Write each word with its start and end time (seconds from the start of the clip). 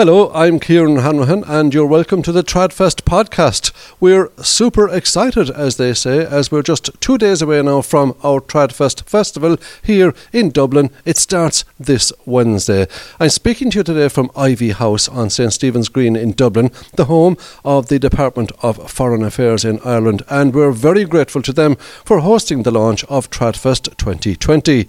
Hello, 0.00 0.32
I'm 0.32 0.60
Kieran 0.60 0.96
Hanrahan, 0.96 1.44
and 1.46 1.74
you're 1.74 1.84
welcome 1.84 2.22
to 2.22 2.32
the 2.32 2.42
Tradfest 2.42 3.02
podcast. 3.02 3.70
We're 4.00 4.30
super 4.42 4.88
excited, 4.88 5.50
as 5.50 5.76
they 5.76 5.92
say, 5.92 6.24
as 6.24 6.50
we're 6.50 6.62
just 6.62 6.88
two 7.02 7.18
days 7.18 7.42
away 7.42 7.60
now 7.60 7.82
from 7.82 8.16
our 8.24 8.40
Tradfest 8.40 9.02
festival 9.02 9.58
here 9.82 10.14
in 10.32 10.52
Dublin. 10.52 10.88
It 11.04 11.18
starts 11.18 11.66
this 11.78 12.14
Wednesday. 12.24 12.86
I'm 13.20 13.28
speaking 13.28 13.70
to 13.72 13.80
you 13.80 13.82
today 13.82 14.08
from 14.08 14.30
Iveagh 14.30 14.76
House 14.76 15.06
on 15.06 15.28
St 15.28 15.52
Stephen's 15.52 15.90
Green 15.90 16.16
in 16.16 16.32
Dublin, 16.32 16.70
the 16.94 17.04
home 17.04 17.36
of 17.62 17.88
the 17.88 17.98
Department 17.98 18.52
of 18.62 18.90
Foreign 18.90 19.22
Affairs 19.22 19.66
in 19.66 19.80
Ireland, 19.84 20.22
and 20.30 20.54
we're 20.54 20.72
very 20.72 21.04
grateful 21.04 21.42
to 21.42 21.52
them 21.52 21.76
for 21.76 22.20
hosting 22.20 22.62
the 22.62 22.70
launch 22.70 23.04
of 23.10 23.28
Tradfest 23.28 23.94
2020. 23.98 24.88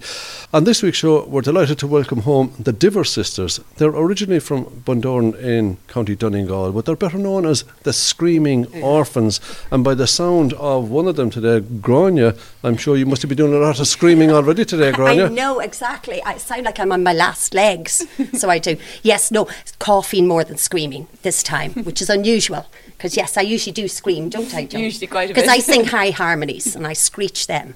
On 0.54 0.64
this 0.64 0.82
week's 0.82 0.96
show, 0.96 1.26
we're 1.26 1.42
delighted 1.42 1.78
to 1.80 1.86
welcome 1.86 2.22
home 2.22 2.54
the 2.58 2.72
Diver 2.72 3.04
Sisters. 3.04 3.60
They're 3.76 3.90
originally 3.90 4.40
from 4.40 4.80
Bundoran 5.02 5.38
in 5.38 5.76
County 5.88 6.14
Donegal, 6.14 6.72
but 6.72 6.84
they're 6.84 6.96
better 6.96 7.18
known 7.18 7.44
as 7.44 7.64
the 7.82 7.92
Screaming 7.92 8.66
Orphans. 8.82 9.40
And 9.70 9.82
by 9.82 9.94
the 9.94 10.06
sound 10.06 10.52
of 10.54 10.90
one 10.90 11.08
of 11.08 11.16
them 11.16 11.30
today, 11.30 11.60
Grania, 11.60 12.34
I'm 12.62 12.76
sure 12.76 12.96
you 12.96 13.06
must 13.06 13.22
have 13.22 13.28
been 13.28 13.38
doing 13.38 13.54
a 13.54 13.58
lot 13.58 13.80
of 13.80 13.86
screaming 13.86 14.30
already 14.30 14.64
today, 14.64 14.92
Grania. 14.92 15.26
I 15.26 15.28
know 15.28 15.60
exactly. 15.60 16.22
I 16.22 16.36
sound 16.36 16.64
like 16.64 16.78
I'm 16.78 16.92
on 16.92 17.02
my 17.02 17.12
last 17.12 17.54
legs, 17.54 18.06
so 18.32 18.48
I 18.48 18.58
do. 18.58 18.76
Yes, 19.02 19.30
no, 19.30 19.48
coughing 19.78 20.26
more 20.26 20.44
than 20.44 20.56
screaming 20.56 21.08
this 21.22 21.42
time, 21.42 21.72
which 21.84 22.00
is 22.00 22.08
unusual. 22.08 22.66
Because 22.86 23.16
yes, 23.16 23.36
I 23.36 23.42
usually 23.42 23.72
do 23.72 23.88
scream, 23.88 24.28
don't 24.28 24.54
I? 24.54 24.66
John? 24.66 24.80
Usually 24.80 25.08
quite 25.08 25.30
a 25.30 25.34
bit. 25.34 25.42
Because. 25.42 25.48
I 25.48 25.58
sing 25.72 25.84
high 25.84 26.10
harmonies 26.10 26.76
and 26.76 26.86
I 26.86 26.92
screech 26.92 27.46
them. 27.46 27.74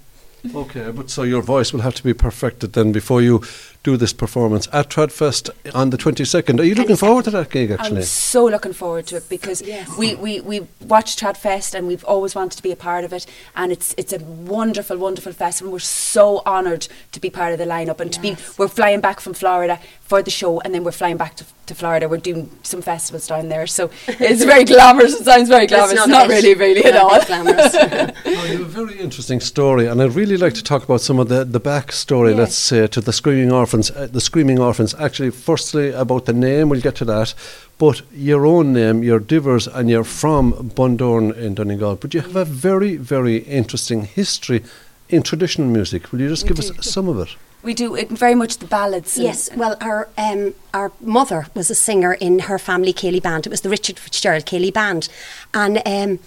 Okay, 0.55 0.91
but 0.93 1.11
so 1.11 1.23
your 1.23 1.43
voice 1.43 1.73
will 1.73 1.80
have 1.80 1.95
to 1.95 2.05
be 2.05 2.15
perfected 2.15 2.74
then 2.74 2.93
before 2.93 3.21
you 3.21 3.43
do 3.87 3.97
this 3.97 4.13
performance 4.13 4.67
at 4.73 4.88
Tradfest 4.91 5.49
on 5.73 5.91
the 5.91 5.97
22nd. 5.97 6.59
Are 6.59 6.65
you 6.65 6.74
looking 6.74 6.97
forward 6.97 7.24
to 7.27 7.30
that 7.30 7.51
gig, 7.51 7.71
actually? 7.71 7.99
I'm 7.99 8.02
so 8.02 8.45
looking 8.47 8.73
forward 8.73 9.07
to 9.09 9.16
it 9.19 9.29
because 9.29 9.63
Yes. 9.63 9.97
we, 9.97 10.16
we, 10.16 10.41
we 10.41 10.66
watched 10.80 11.21
Tradfest 11.21 11.73
and 11.74 11.87
we've 11.87 12.05
always 12.05 12.35
wanted 12.35 12.57
to 12.57 12.63
be 12.65 12.73
a 12.73 12.77
part 12.77 13.05
of 13.05 13.13
it 13.13 13.27
and 13.55 13.71
it's 13.71 13.95
it's 13.97 14.13
a 14.13 14.19
wonderful 14.19 14.97
wonderful 14.99 15.33
festival. 15.33 15.73
We're 15.73 15.79
so 15.79 16.43
honoured 16.45 16.88
to 17.13 17.21
be 17.21 17.30
part 17.30 17.52
of 17.52 17.59
the 17.59 17.65
lineup 17.65 18.01
and 18.01 18.13
to 18.13 18.21
be 18.21 18.37
we're 18.59 18.66
flying 18.69 19.01
back 19.01 19.21
from 19.21 19.35
Florida 19.35 19.79
for 20.01 20.21
the 20.23 20.30
show 20.30 20.60
and 20.60 20.75
then 20.75 20.82
we're 20.85 20.93
flying 21.03 21.16
back 21.16 21.37
to, 21.37 21.45
to 21.66 21.75
Florida. 21.75 22.09
We're 22.09 22.16
doing 22.30 22.51
some 22.65 22.82
festivals 22.82 23.27
down 23.29 23.49
there, 23.49 23.66
so 23.69 23.91
it's 24.09 24.43
very 24.45 24.65
glamorous. 24.73 25.15
It 25.21 25.25
sounds 25.25 25.49
very 25.49 25.66
glamorous. 25.69 25.93
It's 26.01 26.09
not, 26.09 26.27
a 26.27 26.29
bit- 26.29 26.43
really 26.43 26.55
really 26.55 26.85
at 26.85 26.95
not 27.03 27.13
a 27.13 27.15
all. 27.21 27.25
glamorous. 27.27 27.77
Oh, 28.29 28.45
you 28.45 28.59
have 28.59 28.60
a 28.60 28.85
very 28.85 28.99
interesting 28.99 29.41
story, 29.41 29.87
and 29.87 30.01
I'd 30.03 30.15
really 30.15 30.37
like 30.37 30.55
to 30.55 30.63
talk 30.63 30.82
about 30.85 31.01
some 31.01 31.19
of 31.19 31.29
the, 31.29 31.45
the 31.45 31.60
backstory, 31.60 32.30
Yeah. 32.32 32.38
let's 32.43 32.57
say, 32.57 32.87
to 32.88 33.01
the 33.01 33.13
Screaming 33.13 33.53
Orphans. 33.77 33.91
Uh, 33.91 34.09
the 34.10 34.21
Screaming 34.21 34.59
Orphans, 34.59 34.95
actually, 34.95 35.30
firstly, 35.30 35.91
about 35.91 36.24
the 36.24 36.32
name, 36.32 36.69
we'll 36.69 36.80
get 36.80 36.96
to 36.96 37.05
that, 37.05 37.35
but 37.79 38.02
your 38.13 38.46
own 38.46 38.73
name, 38.73 39.02
you're 39.02 39.21
Divers, 39.21 39.69
and 39.69 39.91
you're 39.91 40.05
from 40.05 40.52
Bundoran 40.74 41.37
in 41.37 41.55
Donegal, 41.55 41.97
but 41.97 42.15
you 42.15 42.23
have 42.23 42.37
a 42.37 42.45
very, 42.45 42.97
very 42.97 43.37
interesting 43.37 44.04
history 44.04 44.63
in 45.09 45.23
traditional 45.23 45.69
music. 45.69 46.10
Will 46.10 46.21
you 46.21 46.29
just 46.29 46.45
We 46.45 46.49
give 46.49 46.57
do. 46.57 46.79
us 46.79 46.91
some 46.91 47.09
of 47.09 47.19
it? 47.19 47.37
We 47.63 47.74
do 47.74 47.95
it 47.97 48.09
very 48.09 48.35
much 48.35 48.59
the 48.59 48.66
ballads. 48.66 49.19
Yes, 49.19 49.51
well, 49.57 49.77
our 49.80 50.09
um, 50.16 50.54
our 50.73 50.93
mother 51.01 51.47
was 51.54 51.71
a 51.71 51.74
singer 51.74 52.15
in 52.15 52.38
her 52.41 52.59
family 52.59 52.93
Céilí 52.93 53.21
band. 53.21 53.47
It 53.47 53.51
was 53.51 53.60
the 53.60 53.69
Richard 53.69 53.99
Fitzgerald 53.99 54.45
Céilí 54.47 54.73
band, 54.73 55.09
and 55.52 55.82
um, 55.85 56.19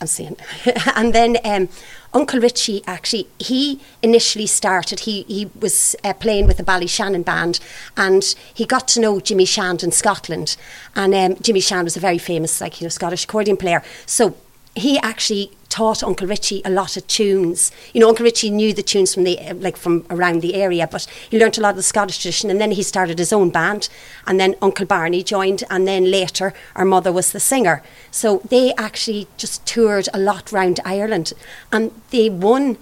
I'm 0.00 0.06
saying, 0.06 0.36
and 0.96 1.12
then 1.12 1.36
um, 1.44 1.68
Uncle 2.14 2.40
Richie 2.40 2.82
actually 2.86 3.28
he 3.38 3.80
initially 4.02 4.46
started. 4.46 5.00
He 5.00 5.22
he 5.24 5.50
was 5.58 5.94
uh, 6.04 6.14
playing 6.14 6.46
with 6.46 6.56
the 6.56 6.62
Ballyshannon 6.62 7.24
band, 7.24 7.60
and 7.96 8.34
he 8.52 8.64
got 8.64 8.88
to 8.88 9.00
know 9.00 9.20
Jimmy 9.20 9.44
Shand 9.44 9.82
in 9.82 9.92
Scotland, 9.92 10.56
and 10.94 11.14
um, 11.14 11.36
Jimmy 11.42 11.60
Shand 11.60 11.84
was 11.84 11.96
a 11.96 12.00
very 12.00 12.18
famous 12.18 12.60
like 12.60 12.80
you 12.80 12.84
know 12.86 12.90
Scottish 12.90 13.24
accordion 13.24 13.56
player. 13.56 13.82
So 14.06 14.34
he 14.74 14.98
actually 14.98 15.50
taught 15.68 16.02
Uncle 16.02 16.26
Richie 16.26 16.62
a 16.64 16.70
lot 16.70 16.96
of 16.96 17.06
tunes. 17.06 17.70
You 17.92 18.00
know, 18.00 18.08
Uncle 18.08 18.24
Richie 18.24 18.50
knew 18.50 18.72
the 18.72 18.82
tunes 18.82 19.12
from 19.12 19.24
the 19.24 19.38
like 19.54 19.76
from 19.76 20.06
around 20.10 20.40
the 20.40 20.54
area, 20.54 20.88
but 20.90 21.06
he 21.30 21.38
learnt 21.38 21.58
a 21.58 21.60
lot 21.60 21.70
of 21.70 21.76
the 21.76 21.82
Scottish 21.82 22.18
tradition. 22.18 22.50
And 22.50 22.60
then 22.60 22.70
he 22.72 22.82
started 22.82 23.18
his 23.18 23.32
own 23.32 23.50
band, 23.50 23.88
and 24.26 24.40
then 24.40 24.54
Uncle 24.62 24.86
Barney 24.86 25.22
joined, 25.22 25.64
and 25.70 25.86
then 25.86 26.10
later 26.10 26.54
our 26.74 26.84
mother 26.84 27.12
was 27.12 27.32
the 27.32 27.40
singer. 27.40 27.82
So 28.10 28.40
they 28.48 28.72
actually 28.74 29.28
just 29.36 29.64
toured 29.66 30.08
a 30.14 30.18
lot 30.18 30.52
round 30.52 30.80
Ireland, 30.84 31.32
and 31.72 31.90
they 32.10 32.30
won 32.30 32.78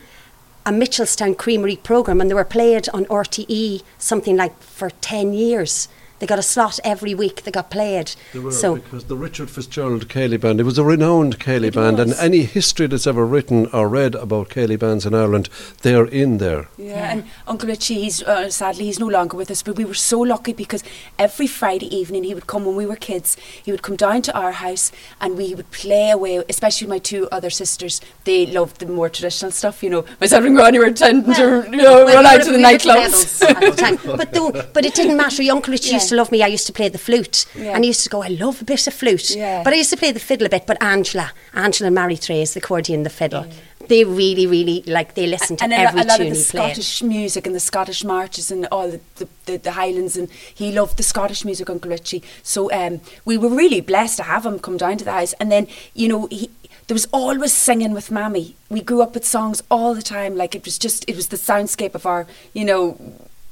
a 0.65 0.71
Mitchelstown 0.71 1.37
Creamery 1.37 1.77
program, 1.77 2.21
and 2.21 2.29
they 2.29 2.35
were 2.35 2.45
played 2.45 2.89
on 2.91 3.05
RTE 3.07 3.83
something 3.99 4.37
like 4.37 4.61
for 4.61 4.91
ten 4.91 5.33
years. 5.33 5.89
They 6.19 6.27
got 6.27 6.39
a 6.39 6.43
slot 6.43 6.81
every 6.83 7.15
week. 7.15 7.43
They 7.43 7.51
got 7.51 7.71
played. 7.71 8.13
They 8.33 8.39
were, 8.39 8.53
so 8.53 8.77
because 8.77 9.05
the 9.05 9.17
Richard 9.17 9.51
Fitzgerald 9.51 10.09
Céilí 10.09 10.41
Band, 10.41 10.61
it 10.61 10.65
was 10.65 10.79
a 10.79 10.85
renowned 10.85 11.39
Céilí 11.39 11.67
It 11.69 11.75
band, 11.75 12.01
and 12.01 12.15
any 12.15 12.43
history 12.45 12.87
that's 12.87 13.07
ever 13.07 13.27
written 13.27 13.67
or 13.73 13.89
read 13.89 14.15
about 14.15 14.49
Céilí 14.51 14.79
bands 14.79 15.05
in 15.05 15.15
Ireland, 15.15 15.49
they're 15.83 16.07
in 16.07 16.39
there. 16.39 16.69
Yeah, 16.79 17.13
and 17.13 17.25
Uncle 17.47 17.69
Richie, 17.69 18.01
he's 18.03 18.23
uh, 18.23 18.51
sadly 18.51 18.87
he's 18.87 18.99
no 18.99 19.07
longer 19.09 19.37
with 19.37 19.51
us, 19.51 19.63
but 19.63 19.77
we 19.77 19.85
were 19.85 19.95
so 19.95 20.21
lucky 20.21 20.53
because 20.53 20.83
every 21.19 21.47
Friday 21.47 21.95
evening 21.95 22.25
he 22.25 22.35
would 22.35 22.47
come 22.47 22.65
when 22.65 22.77
we 22.77 22.87
were 22.87 22.97
kids. 22.97 23.37
He 23.63 23.71
would 23.71 23.83
come 23.83 23.97
down 23.97 24.23
to 24.23 24.37
our 24.39 24.53
house 24.53 24.93
and 25.21 25.37
we 25.37 25.55
would 25.55 25.71
play 25.71 26.11
away. 26.11 26.43
Especially 26.49 26.87
my 26.87 26.99
two 26.99 27.29
other 27.31 27.51
sisters, 27.51 28.01
they 28.25 28.47
loved 28.47 28.79
the 28.79 28.87
more 28.87 29.09
traditional 29.09 29.51
stuff. 29.51 29.83
You 29.83 29.91
know, 29.91 30.05
myself 30.21 30.45
and 30.45 30.57
Granny 30.57 30.79
were 30.79 30.91
tending 30.93 31.35
to 31.35 31.69
you 31.71 31.77
know, 31.77 32.05
Well, 32.05 32.15
run 32.23 32.27
out 32.27 32.43
to 32.45 32.53
the 32.53 32.59
nightclubs. 32.59 33.39
the. 33.41 34.17
But 34.17 34.33
though, 34.33 34.51
but 34.73 34.85
it 34.85 34.95
didn't 34.95 35.17
matter. 35.17 35.43
Uncle 35.51 35.73
Richie 35.73 35.99
used 36.07 36.11
to 36.11 36.17
love 36.17 36.31
me. 36.33 36.43
I 36.43 36.47
used 36.49 36.67
to 36.67 36.73
play 36.73 36.89
the 36.89 36.99
flute, 36.99 37.47
Yeah. 37.55 37.75
and 37.75 37.85
he 37.85 37.89
used 37.89 38.05
to 38.05 38.11
go, 38.11 38.23
"I 38.23 38.29
love 38.29 38.63
a 38.63 38.65
bit 38.65 38.87
of 38.87 38.95
flute." 38.95 39.31
Yeah. 39.31 39.63
But 39.65 39.73
I 39.73 39.77
used 39.77 39.91
to 39.91 39.97
play 39.97 40.13
the 40.13 40.21
fiddle 40.21 40.47
a 40.47 40.51
bit. 40.51 40.67
But 40.67 40.77
Angela, 40.83 41.33
Angela 41.55 41.87
and 41.89 41.95
Marie 41.95 42.17
Therese, 42.17 42.53
the 42.55 42.61
accordion, 42.61 43.03
the 43.03 43.11
fiddle, 43.11 43.45
they 43.89 44.03
really, 44.05 44.47
really 44.47 44.83
like 44.87 45.15
they 45.15 45.27
listen 45.27 45.57
to 45.57 45.65
and 45.65 45.73
every 45.73 46.01
a 46.01 46.05
lot 46.05 46.17
tune 46.19 46.29
of 46.29 46.35
the 46.35 46.43
he 46.43 46.51
played. 46.51 46.73
Scottish 46.73 47.03
music 47.03 47.47
and 47.47 47.55
the 47.55 47.61
Scottish 47.61 48.03
marches 48.05 48.51
and 48.51 48.67
all 48.73 48.91
the, 48.91 49.01
the, 49.17 49.29
the, 49.47 49.57
the 49.59 49.73
Highlands 49.73 50.17
and 50.17 50.29
he 50.55 50.73
loved 50.73 50.97
the 50.97 51.03
Scottish 51.05 51.45
music, 51.45 51.71
Uncle 51.71 51.91
Richie. 51.91 52.23
So 52.43 52.61
um, 52.73 53.01
we 53.25 53.37
were 53.37 53.49
really 53.63 53.81
blessed 53.81 54.17
to 54.17 54.23
have 54.25 54.45
him 54.45 54.59
come 54.59 54.77
down 54.77 54.97
to 54.99 55.05
the 55.05 55.13
house. 55.13 55.35
And 55.35 55.53
then, 55.53 55.69
you 55.95 56.09
know, 56.09 56.27
he, 56.33 56.51
there 56.89 56.95
was 56.95 57.07
always 57.13 57.53
singing 57.53 57.93
with 57.93 58.11
Mammy. 58.11 58.57
We 58.69 58.81
grew 58.81 59.03
up 59.03 59.15
with 59.15 59.25
songs 59.25 59.63
all 59.71 59.95
the 59.95 60.03
time. 60.03 60.37
Like 60.37 60.55
it 60.57 60.65
was 60.65 60.79
just, 60.79 61.05
it 61.09 61.15
was 61.15 61.29
the 61.29 61.37
soundscape 61.37 61.95
of 61.95 62.07
our, 62.07 62.27
you 62.55 62.65
know, 62.65 62.99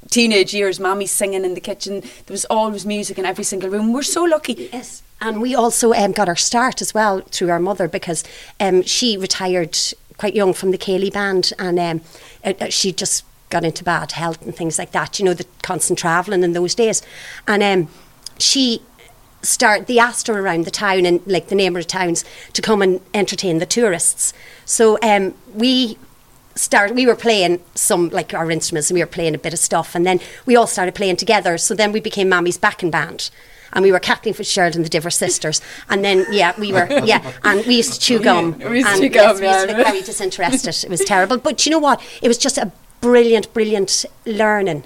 teenage 0.09 0.53
years. 0.53 0.79
Mammy 0.79 1.05
singing 1.05 1.45
in 1.45 1.53
the 1.53 1.61
kitchen. 1.61 2.01
There 2.01 2.33
was 2.33 2.45
always 2.45 2.85
music 2.85 3.17
in 3.17 3.25
every 3.25 3.43
single 3.43 3.69
room. 3.69 3.93
We're 3.93 4.03
so 4.03 4.23
lucky. 4.23 4.69
Yes. 4.71 5.03
And 5.21 5.41
we 5.41 5.55
also 5.55 5.93
um, 5.93 6.11
got 6.11 6.27
our 6.27 6.35
start 6.35 6.81
as 6.81 6.93
well 6.93 7.21
through 7.31 7.49
our 7.49 7.59
mother 7.59 7.87
because 7.87 8.23
um, 8.59 8.81
she 8.81 9.17
retired 9.17 9.77
quite 10.17 10.35
young 10.35 10.53
from 10.53 10.71
the 10.71 10.77
Céilí 10.77 11.11
band 11.11 11.51
and 11.59 11.79
um, 11.79 12.01
uh, 12.43 12.53
uh, 12.59 12.69
she 12.69 12.91
just 12.91 13.25
got 13.49 13.63
into 13.63 13.83
bad 13.83 14.13
health 14.13 14.41
and 14.41 14.55
things 14.55 14.77
like 14.77 14.91
that, 14.91 15.19
you 15.19 15.25
know, 15.25 15.33
the 15.33 15.45
constant 15.61 15.99
travelling 15.99 16.43
in 16.43 16.53
those 16.53 16.75
days. 16.75 17.01
And 17.47 17.63
um, 17.63 17.87
she 18.37 18.81
start 19.41 19.85
they 19.85 19.99
asked 19.99 20.27
her 20.27 20.39
around 20.39 20.65
the 20.65 20.71
town 20.71 21.05
and 21.05 21.21
like 21.27 21.47
the 21.47 21.55
neighbouring 21.55 21.85
towns 21.85 22.25
to 22.53 22.61
come 22.61 22.81
and 22.81 22.99
entertain 23.13 23.59
the 23.59 23.65
tourists. 23.65 24.33
So 24.65 24.97
um, 25.01 25.33
we 25.53 25.97
start 26.55 26.95
we 26.95 27.05
were 27.05 27.15
playing 27.15 27.61
some 27.75 28.09
like 28.09 28.33
our 28.33 28.49
instruments 28.49 28.89
and 28.89 28.95
we 28.95 29.01
were 29.01 29.07
playing 29.07 29.35
a 29.35 29.37
bit 29.37 29.53
of 29.53 29.59
stuff 29.59 29.93
and 29.93 30.05
then 30.05 30.19
we 30.45 30.55
all 30.55 30.67
started 30.67 30.95
playing 30.95 31.17
together. 31.17 31.57
So 31.57 31.75
then 31.75 31.91
we 31.91 31.99
became 31.99 32.29
Mammy's 32.29 32.57
backing 32.57 32.89
band 32.89 33.29
and 33.73 33.83
we 33.83 33.91
were 33.91 33.99
Kathleen 33.99 34.33
Fitzgerald 34.33 34.75
and 34.75 34.85
the 34.85 34.89
Diver 34.89 35.09
Sisters. 35.09 35.61
And 35.89 36.03
then 36.03 36.25
yeah 36.31 36.57
we 36.59 36.71
were 36.71 36.87
yeah 37.03 37.33
and 37.43 37.65
we 37.65 37.75
used 37.77 37.93
to 37.93 37.99
chew 37.99 38.19
gum. 38.19 38.57
We 38.59 38.79
used 38.79 38.87
to 38.87 38.93
and 38.93 39.01
chew 39.01 39.09
gum, 39.09 39.23
yes, 39.23 39.39
we 39.39 39.47
used 39.47 39.67
to 39.67 39.75
look 39.75 39.87
very 39.87 40.01
disinterested. 40.01 40.83
It 40.83 40.89
was 40.89 41.03
terrible. 41.03 41.37
But 41.37 41.65
you 41.65 41.71
know 41.71 41.79
what? 41.79 42.01
It 42.21 42.27
was 42.27 42.37
just 42.37 42.57
a 42.57 42.71
brilliant 43.01 43.53
brilliant 43.53 44.05
learning. 44.25 44.85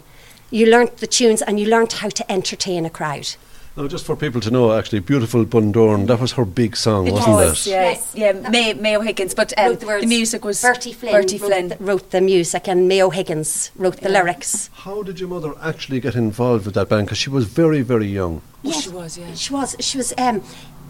You 0.51 0.65
learnt 0.65 0.97
the 0.97 1.07
tunes 1.07 1.43
and 1.43 1.59
you 1.59 1.67
learnt 1.67 1.93
how 1.93 2.09
to 2.09 2.31
entertain 2.31 2.85
a 2.85 2.89
crowd 2.89 3.35
Now, 3.79 3.87
just 3.87 4.05
for 4.05 4.17
people 4.17 4.41
to 4.41 4.51
know, 4.51 4.77
actually, 4.77 4.99
Beautiful 4.99 5.45
Bundoran, 5.45 6.05
that 6.07 6.19
was 6.19 6.33
her 6.33 6.43
big 6.43 6.75
song, 6.75 7.07
It 7.07 7.13
wasn't 7.13 7.35
was, 7.35 7.65
it? 7.65 7.69
yeah, 7.69 7.89
Yes. 7.91 8.11
yeah. 8.13 8.49
May, 8.49 8.73
Mayo 8.73 8.99
Higgins, 8.99 9.33
but 9.33 9.57
um, 9.57 9.75
the, 9.77 9.99
the 10.01 10.05
music 10.05 10.43
was 10.43 10.61
Bertie 10.61 10.91
Flynn, 10.91 11.13
Bertie 11.13 11.37
wrote, 11.37 11.47
Flynn. 11.47 11.67
The, 11.69 11.77
wrote 11.79 12.11
the 12.11 12.19
music 12.19 12.67
and 12.67 12.89
Mayo 12.89 13.09
Higgins 13.09 13.71
wrote 13.77 14.01
the 14.01 14.09
lyrics 14.09 14.69
How 14.73 15.01
did 15.01 15.21
your 15.21 15.29
mother 15.29 15.53
actually 15.61 16.01
get 16.01 16.15
involved 16.15 16.65
with 16.65 16.75
that 16.75 16.89
band? 16.89 17.05
Because 17.05 17.19
she 17.19 17.29
was 17.29 17.45
very, 17.45 17.81
very 17.81 18.07
young. 18.07 18.41
Oh, 18.65 18.81
she 18.81 18.89
was, 18.89 19.17
yeah. 19.17 19.33
She 19.33 19.53
was. 19.53 19.77
She 19.79 19.95
was. 19.97 20.13
Um, 20.17 20.43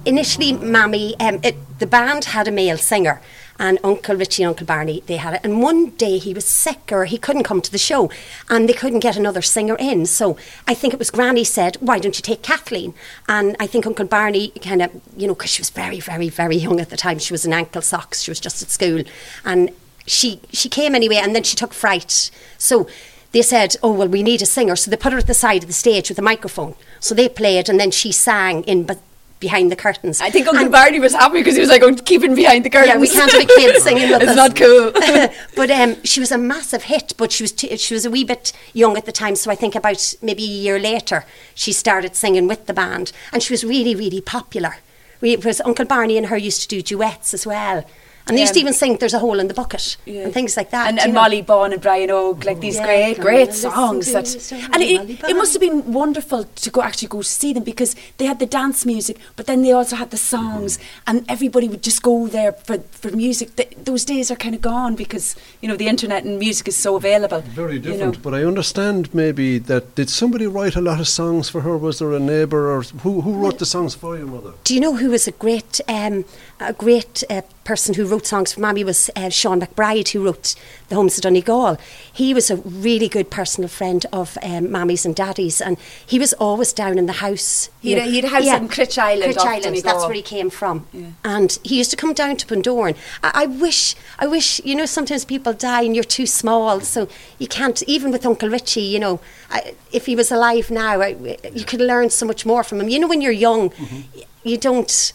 initially, 0.07 0.53
Mammy, 0.53 1.15
um, 1.19 1.39
it, 1.43 1.57
the 1.77 1.85
band 1.85 2.25
had 2.25 2.47
a 2.47 2.51
male 2.51 2.79
singer, 2.79 3.21
and 3.59 3.77
Uncle 3.83 4.15
Richie 4.15 4.43
and 4.43 4.49
Uncle 4.49 4.65
Barney, 4.65 5.03
they 5.05 5.17
had 5.17 5.35
it. 5.35 5.41
And 5.43 5.61
one 5.61 5.91
day 5.91 6.17
he 6.17 6.33
was 6.33 6.45
sick 6.45 6.91
or 6.91 7.05
he 7.05 7.17
couldn't 7.17 7.43
come 7.43 7.61
to 7.61 7.71
the 7.71 7.77
show, 7.77 8.09
and 8.49 8.67
they 8.67 8.73
couldn't 8.73 9.01
get 9.01 9.17
another 9.17 9.41
singer 9.41 9.75
in. 9.77 10.05
So 10.05 10.37
I 10.67 10.73
think 10.73 10.93
it 10.93 10.99
was 10.99 11.11
Granny 11.11 11.43
said, 11.43 11.75
"Why 11.81 11.99
don't 11.99 12.17
you 12.17 12.23
take 12.23 12.41
Kathleen?" 12.41 12.93
And 13.27 13.55
I 13.59 13.67
think 13.67 13.85
Uncle 13.85 14.05
Barney 14.05 14.49
kind 14.61 14.81
of, 14.81 14.89
you 15.15 15.27
know, 15.27 15.35
because 15.35 15.51
she 15.51 15.61
was 15.61 15.69
very, 15.69 15.99
very, 15.99 16.29
very 16.29 16.55
young 16.55 16.79
at 16.79 16.89
the 16.89 16.97
time. 16.97 17.19
She 17.19 17.33
was 17.33 17.45
in 17.45 17.53
ankle 17.53 17.81
socks. 17.81 18.21
She 18.21 18.31
was 18.31 18.39
just 18.39 18.61
at 18.61 18.69
school, 18.69 19.03
and 19.43 19.69
she 20.05 20.39
she 20.51 20.69
came 20.69 20.95
anyway, 20.95 21.17
and 21.17 21.35
then 21.35 21.43
she 21.43 21.55
took 21.55 21.73
fright. 21.73 22.31
So 22.57 22.87
they 23.31 23.41
said, 23.41 23.75
"Oh 23.83 23.91
well, 23.91 24.07
we 24.07 24.23
need 24.23 24.41
a 24.41 24.45
singer," 24.45 24.75
so 24.75 24.89
they 24.89 24.97
put 24.97 25.13
her 25.13 25.19
at 25.19 25.27
the 25.27 25.33
side 25.33 25.63
of 25.63 25.67
the 25.67 25.73
stage 25.73 26.09
with 26.09 26.17
a 26.19 26.23
microphone. 26.23 26.75
So 26.99 27.13
they 27.13 27.29
played, 27.29 27.69
and 27.69 27.79
then 27.79 27.91
she 27.91 28.11
sang 28.11 28.63
in, 28.63 28.83
but 28.85 28.99
behind 29.39 29.71
the 29.71 29.75
curtains. 29.75 30.19
I 30.21 30.29
think 30.29 30.47
Uncle 30.47 30.63
And- 30.65 30.71
Barney 30.71 30.99
was 30.99 31.13
happy 31.13 31.39
because 31.39 31.55
he 31.55 31.61
was 31.61 31.69
like, 31.69 31.81
oh, 31.81 31.93
keeping 31.95 32.35
behind 32.35 32.65
the 32.65 32.69
curtains. 32.69 32.93
yeah, 32.93 32.99
we 32.99 33.07
can't 33.07 33.31
have 33.31 33.41
a 33.41 33.45
kid 33.45 33.81
singing 33.81 34.09
with 34.11 34.21
It's 34.21 34.31
us. 34.31 34.35
not 34.35 34.55
cool. 34.55 34.91
but 35.55 35.71
um, 35.71 36.03
she 36.03 36.19
was 36.19 36.31
a 36.31 36.37
massive 36.37 36.83
hit. 36.83 37.13
But 37.17 37.31
she 37.31 37.43
was 37.43 37.51
t- 37.51 37.75
she 37.77 37.93
was 37.93 38.05
a 38.05 38.11
wee 38.11 38.23
bit 38.23 38.51
young 38.73 38.97
at 38.97 39.05
the 39.05 39.11
time, 39.11 39.35
so 39.35 39.49
I 39.51 39.55
think 39.55 39.75
about 39.75 40.13
maybe 40.21 40.43
a 40.43 40.47
year 40.47 40.79
later 40.79 41.25
she 41.55 41.71
started 41.71 42.15
singing 42.15 42.47
with 42.47 42.65
the 42.65 42.73
band, 42.73 43.11
and 43.31 43.41
she 43.41 43.53
was 43.53 43.63
really 43.63 43.95
really 43.95 44.21
popular. 44.21 44.77
We, 45.21 45.35
because 45.35 45.59
Uncle 45.61 45.85
Barney 45.85 46.17
and 46.17 46.27
her 46.27 46.37
used 46.37 46.61
to 46.61 46.67
do 46.67 46.81
duets 46.81 47.33
as 47.33 47.45
well, 47.45 47.83
and 48.29 48.37
they 48.37 48.41
used 48.41 48.53
to 48.53 48.59
even 48.59 48.73
sing 48.73 48.97
"There's 48.97 49.13
a 49.13 49.19
Hole 49.19 49.39
in 49.39 49.47
the 49.47 49.53
Bucket" 49.53 49.97
Yeah. 50.05 50.23
and 50.23 50.33
things 50.33 50.55
like 50.55 50.69
that. 50.71 50.87
And, 50.89 50.99
and. 50.99 51.13
Molly 51.13 51.41
Bawn 51.41 51.73
and 51.73 51.81
Brian 51.81 52.11
Oak, 52.11 52.45
like 52.45 52.59
these 52.61 52.75
Yeah, 52.75 52.85
great, 52.85 53.15
come 53.15 53.23
great 53.23 53.53
songs. 53.53 54.11
That, 54.13 54.27
and 54.73 54.81
it, 54.83 55.23
it 55.23 55.35
must 55.35 55.53
have 55.53 55.61
been 55.61 55.91
wonderful 55.91 56.43
to 56.43 56.69
go 56.69 56.81
actually 56.81 57.09
go 57.09 57.21
see 57.21 57.51
them 57.53 57.63
because 57.63 57.95
they 58.17 58.25
had 58.25 58.39
the 58.39 58.45
dance 58.45 58.85
music, 58.85 59.17
but 59.35 59.45
then 59.47 59.61
they 59.63 59.71
also 59.71 59.95
had 59.95 60.11
the 60.11 60.17
songs, 60.17 60.79
and 61.07 61.25
everybody 61.27 61.67
would 61.67 61.83
just 61.83 62.01
go 62.01 62.27
there 62.27 62.53
for, 62.53 62.77
for 62.91 63.11
music. 63.11 63.55
Th- 63.55 63.73
those 63.83 64.05
days 64.05 64.31
are 64.31 64.35
kind 64.35 64.55
of 64.55 64.61
gone 64.61 64.95
because 64.95 65.35
you 65.61 65.67
know 65.67 65.75
the 65.75 65.87
internet 65.87 66.23
and 66.23 66.39
music 66.39 66.67
is 66.67 66.77
so 66.77 66.95
available. 66.95 67.41
Very 67.41 67.73
you 67.73 67.79
know. 67.79 67.91
different, 67.91 68.21
but 68.21 68.33
I 68.33 68.43
understand 68.43 69.13
maybe 69.13 69.57
that 69.59 69.95
did 69.95 70.09
somebody 70.09 70.47
write 70.47 70.75
a 70.75 70.81
lot 70.81 70.99
of 70.99 71.07
songs 71.07 71.49
for 71.49 71.61
her? 71.61 71.77
Was 71.77 71.99
there 71.99 72.13
a 72.13 72.19
neighbour 72.19 72.71
or 72.71 72.83
who 73.03 73.21
who 73.21 73.33
wrote 73.33 73.59
the 73.59 73.65
songs 73.65 73.95
for 73.95 74.17
your 74.17 74.27
mother? 74.27 74.53
Do 74.63 74.73
you 74.73 74.79
know 74.79 74.95
who 74.95 75.09
was 75.09 75.27
a 75.27 75.31
great, 75.31 75.81
um, 75.87 76.25
a 76.59 76.73
great 76.73 77.23
uh, 77.29 77.41
person 77.69 77.93
who 77.93 78.03
wrote 78.05 78.25
songs 78.25 78.51
for 78.53 78.61
Mammy 78.61 78.83
was 78.83 79.11
uh, 79.15 79.29
Sean 79.29 79.61
McBride, 79.61 80.09
who 80.09 80.25
wrote 80.25 80.55
The 80.87 80.95
Homes 80.95 81.17
of 81.19 81.21
Donegal. 81.21 81.77
He 82.11 82.33
was 82.33 82.49
a 82.49 82.55
really 82.55 83.07
good 83.07 83.29
personal 83.29 83.67
friend 83.69 84.03
of 84.11 84.39
um, 84.41 84.71
Mammy's 84.71 85.05
and 85.05 85.15
Daddy's, 85.15 85.61
and 85.61 85.77
he 86.03 86.17
was 86.17 86.33
always 86.33 86.73
down 86.73 86.97
in 86.97 87.05
the 87.05 87.13
house. 87.27 87.69
He 87.79 87.91
had 87.91 88.07
a- 88.07 88.09
he 88.09 88.15
had 88.15 88.25
a 88.25 88.29
house 88.29 88.45
in 88.57 88.67
Cruit 88.69 88.97
Island 88.97 89.23
Cruit 89.35 89.35
Island, 89.45 89.75
that's 89.83 90.03
where 90.07 90.15
he 90.15 90.23
came 90.23 90.49
from. 90.49 90.87
Yeah. 90.91 91.05
And 91.23 91.59
he 91.63 91.77
used 91.77 91.91
to 91.91 91.95
come 91.97 92.13
down 92.13 92.37
to 92.37 92.47
Bundoran. 92.47 92.95
I, 93.21 93.43
I 93.43 93.45
wish, 93.45 93.95
I 94.17 94.25
wish, 94.25 94.59
you 94.65 94.75
know, 94.75 94.87
sometimes 94.87 95.23
people 95.23 95.53
die 95.53 95.83
and 95.83 95.93
you're 95.95 96.03
too 96.19 96.25
small, 96.25 96.79
so 96.81 97.07
you 97.37 97.47
can't, 97.47 97.83
even 97.83 98.11
with 98.11 98.25
Uncle 98.25 98.49
Richie, 98.49 98.81
you 98.95 98.99
know, 98.99 99.19
I, 99.51 99.75
if 99.91 100.07
he 100.07 100.15
was 100.15 100.31
alive 100.31 100.71
now, 100.71 101.01
I, 101.01 101.09
you 101.53 101.65
could 101.65 101.81
learn 101.81 102.09
so 102.09 102.25
much 102.25 102.47
more 102.47 102.63
from 102.63 102.79
him. 102.81 102.89
You 102.89 102.97
know, 102.99 103.07
when 103.07 103.21
you're 103.21 103.31
young, 103.49 103.69
y- 103.79 104.23
you 104.43 104.57
don't. 104.57 105.13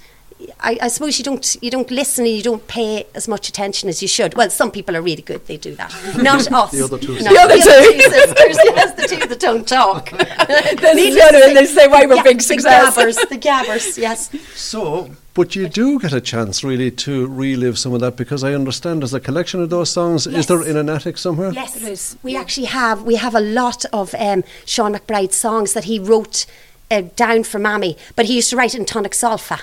I, 0.60 0.78
I 0.82 0.88
suppose 0.88 1.18
you 1.18 1.24
don't 1.24 1.56
you 1.62 1.70
don't 1.70 1.90
listen 1.90 2.26
and 2.26 2.34
you 2.34 2.42
don't 2.42 2.66
pay 2.68 3.06
as 3.14 3.28
much 3.28 3.48
attention 3.48 3.88
as 3.88 4.02
you 4.02 4.08
should. 4.08 4.34
Well, 4.34 4.50
some 4.50 4.70
people 4.70 4.96
are 4.96 5.00
really 5.02 5.22
good; 5.22 5.46
they 5.46 5.56
do 5.56 5.74
that. 5.76 5.90
Not 6.22 6.50
us. 6.52 6.70
The 6.72 6.82
other 6.84 6.98
two 6.98 7.14
Not 7.20 7.22
sisters. 7.22 7.34
The 7.34 7.40
other 7.40 7.56
two. 7.56 8.00
sisters. 8.10 8.58
Yes, 8.64 8.92
the 8.94 9.08
two 9.16 9.26
that 9.28 9.40
don't 9.40 9.66
talk. 9.66 10.10
They 10.84 10.94
need 10.94 11.10
to 11.12 11.32
know, 11.32 11.46
and 11.48 11.56
they 11.56 11.66
say 11.66 11.86
why 11.88 12.04
we're 12.06 12.16
Yeah, 12.16 12.22
big 12.22 12.42
success. 12.42 12.94
The 12.94 13.00
gabbers, 13.00 13.16
the 13.16 13.36
gabbers. 13.36 13.98
Yes. 14.06 14.30
So, 14.54 15.10
but 15.34 15.54
you 15.56 15.68
do 15.68 15.98
get 15.98 16.12
a 16.12 16.20
chance 16.20 16.62
really 16.64 16.90
to 16.90 17.26
relive 17.28 17.78
some 17.78 17.94
of 17.94 18.00
that 18.00 18.16
because 18.16 18.42
I 18.44 18.52
understand 18.54 19.00
there's 19.02 19.14
a 19.14 19.20
collection 19.20 19.62
of 19.62 19.70
those 19.70 19.90
songs. 19.90 20.26
Is 20.26 20.46
there 20.46 20.62
in 20.62 20.76
an 20.76 20.88
attic 20.90 21.16
somewhere? 21.18 21.52
Yes, 21.52 21.74
There 21.74 21.90
is, 21.92 22.16
We 22.22 22.32
yeah. 22.32 22.40
actually 22.40 22.66
have 22.66 23.02
we 23.02 23.16
have 23.16 23.34
a 23.34 23.40
lot 23.40 23.84
of 23.92 24.14
um, 24.18 24.42
Sean 24.66 24.94
McBride 24.94 25.32
songs 25.32 25.72
that 25.74 25.84
he 25.84 25.98
wrote 25.98 26.44
uh, 26.90 27.02
down 27.16 27.44
for 27.44 27.58
Mammy, 27.58 27.96
but 28.16 28.26
he 28.26 28.34
used 28.36 28.50
to 28.50 28.56
write 28.56 28.74
in 28.74 28.84
tonic 28.84 29.12
solfa. 29.12 29.60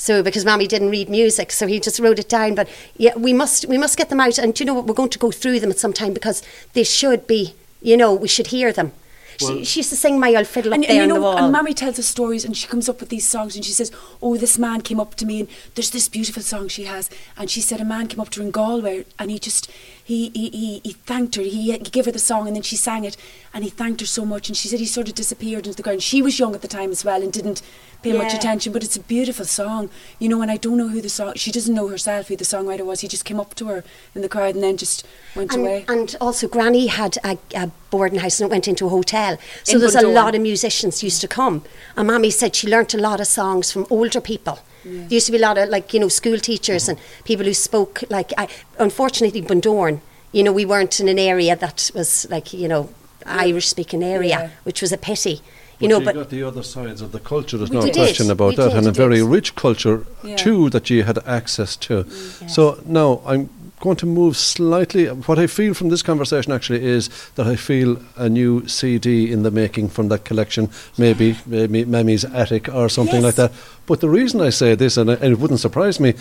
So 0.00 0.22
because 0.22 0.44
Mammy 0.44 0.66
didn't 0.66 0.90
read 0.90 1.08
music, 1.10 1.50
so 1.52 1.66
he 1.66 1.80
just 1.80 1.98
wrote 2.00 2.18
it 2.20 2.28
down. 2.28 2.54
But 2.54 2.68
yeah, 2.96 3.14
we 3.16 3.32
must 3.32 3.66
we 3.66 3.76
must 3.76 3.98
get 3.98 4.08
them 4.08 4.20
out, 4.20 4.38
and 4.38 4.54
do 4.54 4.62
you 4.62 4.66
know 4.66 4.74
what? 4.74 4.86
We're 4.86 4.94
going 4.94 5.10
to 5.10 5.18
go 5.18 5.30
through 5.32 5.58
them 5.60 5.70
at 5.70 5.78
some 5.78 5.92
time 5.92 6.14
because 6.14 6.42
they 6.72 6.84
should 6.84 7.26
be. 7.26 7.54
You 7.82 7.96
know, 7.96 8.14
we 8.14 8.28
should 8.28 8.48
hear 8.48 8.72
them. 8.72 8.92
she, 9.38 9.64
she 9.64 9.80
used 9.80 9.90
to 9.90 9.96
sing 9.96 10.18
"My 10.18 10.34
Old 10.34 10.46
Fiddle" 10.46 10.72
up 10.72 10.76
And, 10.76 10.84
there 10.84 10.90
and 10.90 10.96
you 10.96 11.02
on 11.02 11.08
know, 11.08 11.14
the 11.14 11.20
wall. 11.20 11.36
and 11.38 11.52
Mammy 11.52 11.74
tells 11.74 11.98
us 11.98 12.06
stories, 12.06 12.44
and 12.44 12.56
she 12.56 12.66
comes 12.66 12.88
up 12.88 13.00
with 13.00 13.08
these 13.08 13.26
songs, 13.26 13.54
and 13.56 13.64
she 13.64 13.72
says, 13.72 13.90
"Oh, 14.22 14.36
this 14.36 14.56
man 14.58 14.80
came 14.82 14.98
up 15.00 15.14
to 15.16 15.26
me, 15.26 15.40
and 15.40 15.48
there's 15.74 15.90
this 15.90 16.08
beautiful 16.08 16.42
song 16.42 16.68
she 16.68 16.84
has." 16.84 17.10
And 17.36 17.50
she 17.50 17.60
said, 17.60 17.80
a 17.80 17.84
man 17.84 18.06
came 18.08 18.20
up 18.20 18.30
to 18.30 18.40
her 18.40 18.46
in 18.46 18.50
Galway, 18.52 19.04
and 19.18 19.30
he 19.30 19.38
just 19.38 19.70
he 20.08 20.30
he 20.30 20.48
he, 20.48 20.80
he 20.84 20.92
thanked 20.94 21.34
her. 21.34 21.42
He, 21.42 21.70
he 21.70 21.78
gave 21.78 22.06
her 22.06 22.10
the 22.10 22.18
song, 22.18 22.46
and 22.46 22.56
then 22.56 22.62
she 22.62 22.76
sang 22.76 23.04
it, 23.04 23.14
and 23.52 23.62
he 23.62 23.68
thanked 23.68 24.00
her 24.00 24.06
so 24.06 24.24
much. 24.24 24.48
And 24.48 24.56
she 24.56 24.66
said 24.66 24.80
he 24.80 24.86
sort 24.86 25.06
of 25.06 25.14
disappeared 25.14 25.66
into 25.66 25.76
the 25.76 25.82
ground. 25.82 26.02
She 26.02 26.22
was 26.22 26.38
young 26.38 26.54
at 26.54 26.62
the 26.62 26.68
time 26.68 26.90
as 26.90 27.04
well, 27.04 27.22
and 27.22 27.30
didn't 27.30 27.60
pay 28.02 28.16
much 28.16 28.32
attention. 28.32 28.72
But 28.72 28.82
it's 28.82 28.96
a 28.96 29.00
beautiful 29.00 29.44
song, 29.44 29.90
you 30.18 30.30
know. 30.30 30.40
And 30.40 30.50
I 30.50 30.56
don't 30.56 30.78
know 30.78 30.88
who 30.88 31.02
the 31.02 31.10
song. 31.10 31.34
She 31.36 31.52
doesn't 31.52 31.74
know 31.74 31.88
herself 31.88 32.28
who 32.28 32.36
the 32.36 32.44
songwriter 32.44 32.86
was. 32.86 33.00
He 33.00 33.08
just 33.08 33.26
came 33.26 33.38
up 33.38 33.54
to 33.56 33.66
her 33.66 33.84
in 34.14 34.22
the 34.22 34.30
crowd, 34.30 34.54
and 34.54 34.64
then 34.64 34.78
just 34.78 35.06
went 35.36 35.52
and, 35.52 35.60
away. 35.60 35.84
and 35.88 36.16
also, 36.22 36.48
Granny 36.48 36.86
had 36.86 37.18
a, 37.22 37.36
a 37.54 37.70
boarding 37.90 38.20
house 38.20 38.40
and 38.40 38.48
it 38.48 38.50
went 38.50 38.66
into 38.66 38.86
a 38.86 38.88
hotel. 38.88 39.36
So 39.64 39.74
In 39.74 39.80
there's 39.80 39.94
a 39.94 40.08
lot 40.08 40.34
of 40.34 40.40
musicians 40.40 41.02
used 41.02 41.20
to 41.20 41.28
come. 41.28 41.64
And 41.96 42.06
Mammy 42.06 42.30
said 42.30 42.56
she 42.56 42.66
learnt 42.66 42.94
a 42.94 42.98
lot 42.98 43.20
of 43.20 43.26
songs 43.26 43.70
from 43.70 43.86
older 43.90 44.22
people. 44.22 44.60
There 44.84 45.06
used 45.08 45.26
to 45.26 45.32
be 45.32 45.38
a 45.38 45.40
lot 45.42 45.58
of, 45.58 45.68
like, 45.68 45.92
you 45.92 46.00
know, 46.00 46.08
school 46.08 46.38
teachers 46.38 46.84
mm-hmm. 46.84 46.92
and 46.92 47.24
people 47.24 47.44
who 47.46 47.54
spoke, 47.54 48.04
like, 48.10 48.32
I, 48.38 48.48
unfortunately, 48.78 49.42
Bundoran, 49.42 50.00
you 50.32 50.42
know, 50.42 50.52
we 50.52 50.64
weren't 50.64 51.00
in 51.00 51.08
an 51.08 51.18
area 51.18 51.56
that 51.56 51.90
was, 51.94 52.26
like, 52.30 52.52
you 52.52 52.68
know, 52.68 52.90
Irish 53.26 53.68
speaking 53.68 54.02
area, 54.02 54.28
Yeah. 54.28 54.50
which 54.64 54.80
was 54.82 54.92
a 54.92 54.98
pity. 54.98 55.40
But 55.78 55.82
You 55.82 55.88
know, 55.88 55.98
you 55.98 56.04
but 56.06 56.14
got 56.14 56.30
the 56.30 56.42
other 56.42 56.62
sides 56.62 57.00
of 57.00 57.12
the 57.12 57.20
culture. 57.20 57.56
There's 57.56 57.70
no 57.70 57.82
did. 57.82 57.94
question 57.94 58.30
about 58.30 58.50
We 58.50 58.56
that, 58.56 58.68
did, 58.70 58.78
and 58.78 58.86
a 58.88 58.92
very 58.92 59.22
rich 59.22 59.54
culture 59.54 60.06
Yeah. 60.24 60.36
too 60.36 60.70
that 60.70 60.90
you 60.90 61.04
had 61.04 61.18
access 61.26 61.76
to. 61.76 62.04
Mm. 62.04 62.50
So 62.50 62.80
now 62.84 63.20
I'm 63.24 63.48
going 63.80 63.96
to 63.96 64.06
move 64.06 64.36
slightly. 64.36 65.06
What 65.06 65.38
I 65.38 65.46
feel 65.46 65.74
from 65.74 65.88
this 65.88 66.02
conversation 66.02 66.52
actually 66.52 66.84
is 66.84 67.08
that 67.36 67.46
I 67.46 67.56
feel 67.56 68.00
a 68.16 68.28
new 68.28 68.66
CD 68.68 69.30
in 69.32 69.42
the 69.42 69.50
making 69.50 69.88
from 69.90 70.08
that 70.08 70.24
collection, 70.24 70.70
maybe 70.96 71.36
maybe 71.46 71.84
Mammy's 71.84 72.24
attic 72.24 72.68
or 72.72 72.88
something 72.88 73.22
like 73.22 73.34
that. 73.36 73.52
But 73.86 74.00
the 74.00 74.08
reason 74.10 74.40
I 74.40 74.50
say 74.50 74.74
this, 74.74 74.96
and, 74.96 75.10
I- 75.10 75.14
and 75.14 75.32
it 75.32 75.38
wouldn't 75.38 75.60
surprise 75.60 76.00
me. 76.00 76.14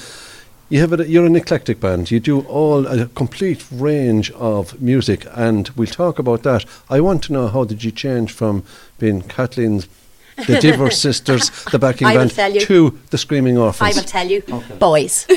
You 0.69 0.81
have 0.81 0.91
a, 0.99 1.07
you're 1.07 1.25
an 1.25 1.35
eclectic 1.37 1.79
band. 1.79 2.11
You 2.11 2.19
do 2.19 2.41
all 2.41 2.85
a 2.87 3.05
complete 3.07 3.65
range 3.71 4.31
of 4.31 4.81
music, 4.81 5.25
and 5.33 5.69
we'll 5.77 5.87
talk 5.87 6.19
about 6.19 6.43
that. 6.43 6.65
I 6.89 6.99
want 6.99 7.23
to 7.23 7.33
know 7.33 7.47
how 7.47 7.63
did 7.63 7.85
you 7.85 7.91
change 7.91 8.33
from 8.33 8.63
being 8.99 9.21
Kathleen's, 9.21 9.87
the 10.45 10.59
Diver 10.61 10.91
Sisters, 10.91 11.49
the 11.71 11.79
backing 11.79 12.07
I 12.07 12.11
will 12.13 12.19
band, 12.19 12.31
tell 12.31 12.53
you. 12.53 12.61
to 12.61 12.99
the 13.09 13.17
Screaming 13.17 13.57
office. 13.57 13.81
I 13.81 13.87
Orphans. 13.87 14.03
will 14.03 14.09
tell 14.09 14.27
you, 14.27 14.41
boys. 14.79 15.25